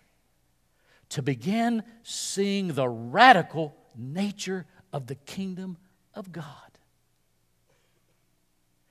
to 1.10 1.21
begin 1.21 1.84
seeing 2.02 2.69
the 2.69 2.89
radical 2.89 3.78
nature 3.95 4.65
of 4.91 5.06
the 5.06 5.13
kingdom 5.13 5.78
of 6.15 6.32
God. 6.32 6.72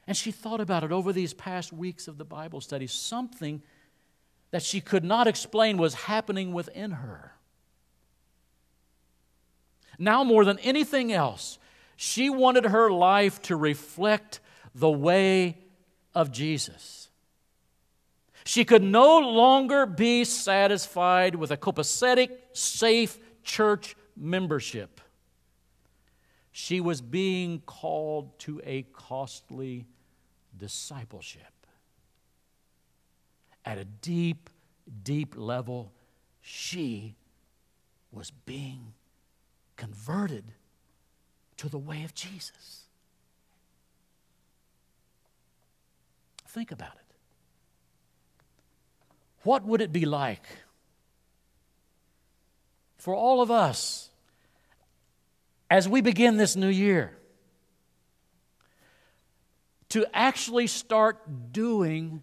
And 0.07 0.17
she 0.17 0.33
thought 0.33 0.61
about 0.61 0.85
it 0.85 0.93
over 0.93 1.13
these 1.13 1.33
past 1.33 1.73
weeks 1.73 2.09
of 2.09 2.19
the 2.19 2.25
Bible 2.25 2.61
study. 2.61 2.87
Something 2.87 3.63
that 4.51 4.63
she 4.63 4.81
could 4.81 5.05
not 5.05 5.27
explain 5.27 5.77
was 5.79 5.95
happening 5.95 6.53
within 6.53 6.93
her. 6.93 7.33
Now, 9.99 10.25
more 10.25 10.45
than 10.45 10.59
anything 10.61 11.13
else, 11.13 11.59
she 11.97 12.31
wanted 12.31 12.65
her 12.67 12.91
life 12.91 13.41
to 13.43 13.57
reflect 13.57 14.41
the 14.75 14.91
way 14.91 15.59
of 16.15 16.33
Jesus. 16.33 17.09
She 18.45 18.65
could 18.65 18.83
no 18.83 19.19
longer 19.19 19.87
be 19.87 20.25
satisfied 20.25 21.37
with 21.37 21.51
a 21.51 21.57
copacetic, 21.57 22.31
safe 22.53 23.19
church 23.45 23.95
membership. 24.17 25.01
She 26.53 26.81
was 26.81 27.01
being 27.01 27.61
called 27.61 28.39
to 28.41 28.61
a 28.65 28.83
costly 28.93 29.87
discipleship. 30.57 31.41
At 33.65 33.79
a 33.79 33.87
deep, 33.87 34.51
deep 35.03 35.35
level, 35.37 35.93
she 36.43 37.15
was 38.11 38.31
being 38.31 38.93
converted 39.77 40.45
to 41.57 41.69
the 41.71 41.79
way 41.79 42.05
of 42.05 42.15
Jesus. 42.15 42.83
Think 46.47 46.71
about 46.71 46.93
it. 46.93 47.15
What 49.43 49.65
would 49.65 49.81
it 49.81 49.91
be 49.91 50.05
like 50.05 50.45
for 52.99 53.15
all 53.15 53.41
of 53.41 53.51
us 53.51 54.11
as 55.73 55.89
we 55.89 56.03
begin 56.03 56.37
this 56.37 56.55
new 56.55 56.69
year 56.69 57.17
to 59.89 60.05
actually 60.13 60.67
start 60.67 61.51
doing 61.51 62.23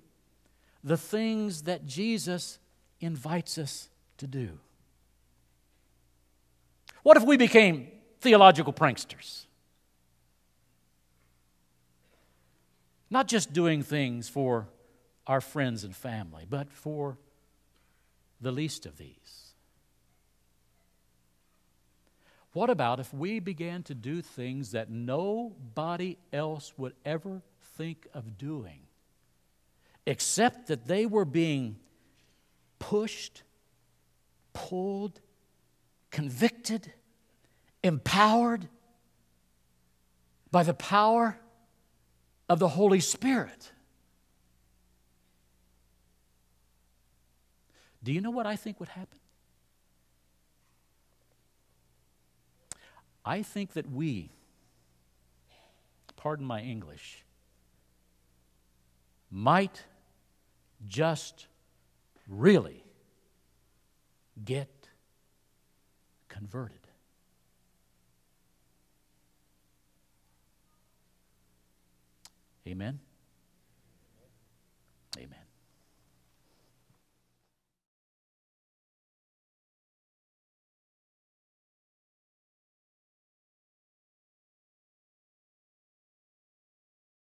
the 0.83 0.95
things 0.95 1.63
that 1.63 1.83
Jesus 1.83 2.59
invites 3.01 3.57
us 3.57 3.89
to 4.19 4.27
do? 4.27 4.59
What 7.01 7.17
if 7.17 7.23
we 7.23 7.37
became 7.37 7.87
theological 8.21 8.71
pranksters? 8.71 9.45
Not 13.09 13.27
just 13.27 13.51
doing 13.51 13.81
things 13.81 14.29
for 14.29 14.67
our 15.25 15.41
friends 15.41 15.83
and 15.83 15.95
family, 15.95 16.45
but 16.47 16.71
for 16.71 17.17
the 18.39 18.51
least 18.51 18.85
of 18.85 18.99
these. 18.99 19.38
What 22.53 22.69
about 22.69 22.99
if 22.99 23.13
we 23.13 23.39
began 23.39 23.83
to 23.83 23.95
do 23.95 24.21
things 24.21 24.71
that 24.71 24.89
nobody 24.89 26.17
else 26.33 26.73
would 26.77 26.93
ever 27.05 27.41
think 27.77 28.07
of 28.13 28.37
doing, 28.37 28.79
except 30.05 30.67
that 30.67 30.87
they 30.87 31.05
were 31.05 31.25
being 31.25 31.77
pushed, 32.79 33.43
pulled, 34.53 35.21
convicted, 36.09 36.91
empowered 37.83 38.67
by 40.51 40.63
the 40.63 40.73
power 40.73 41.37
of 42.49 42.57
the 42.57 42.69
Holy 42.69 42.99
Spirit? 42.99 43.71
Do 48.03 48.11
you 48.11 48.21
know 48.21 48.31
what 48.31 48.47
I 48.47 48.55
think 48.55 48.79
would 48.79 48.89
happen? 48.89 49.19
I 53.29 53.43
think 53.43 53.73
that 53.73 53.87
we, 53.91 54.31
pardon 56.15 56.47
my 56.47 56.61
English, 56.61 57.23
might 59.29 59.83
just 60.87 61.45
really 62.27 62.83
get 64.43 64.89
converted. 66.27 66.87
Amen? 72.67 72.99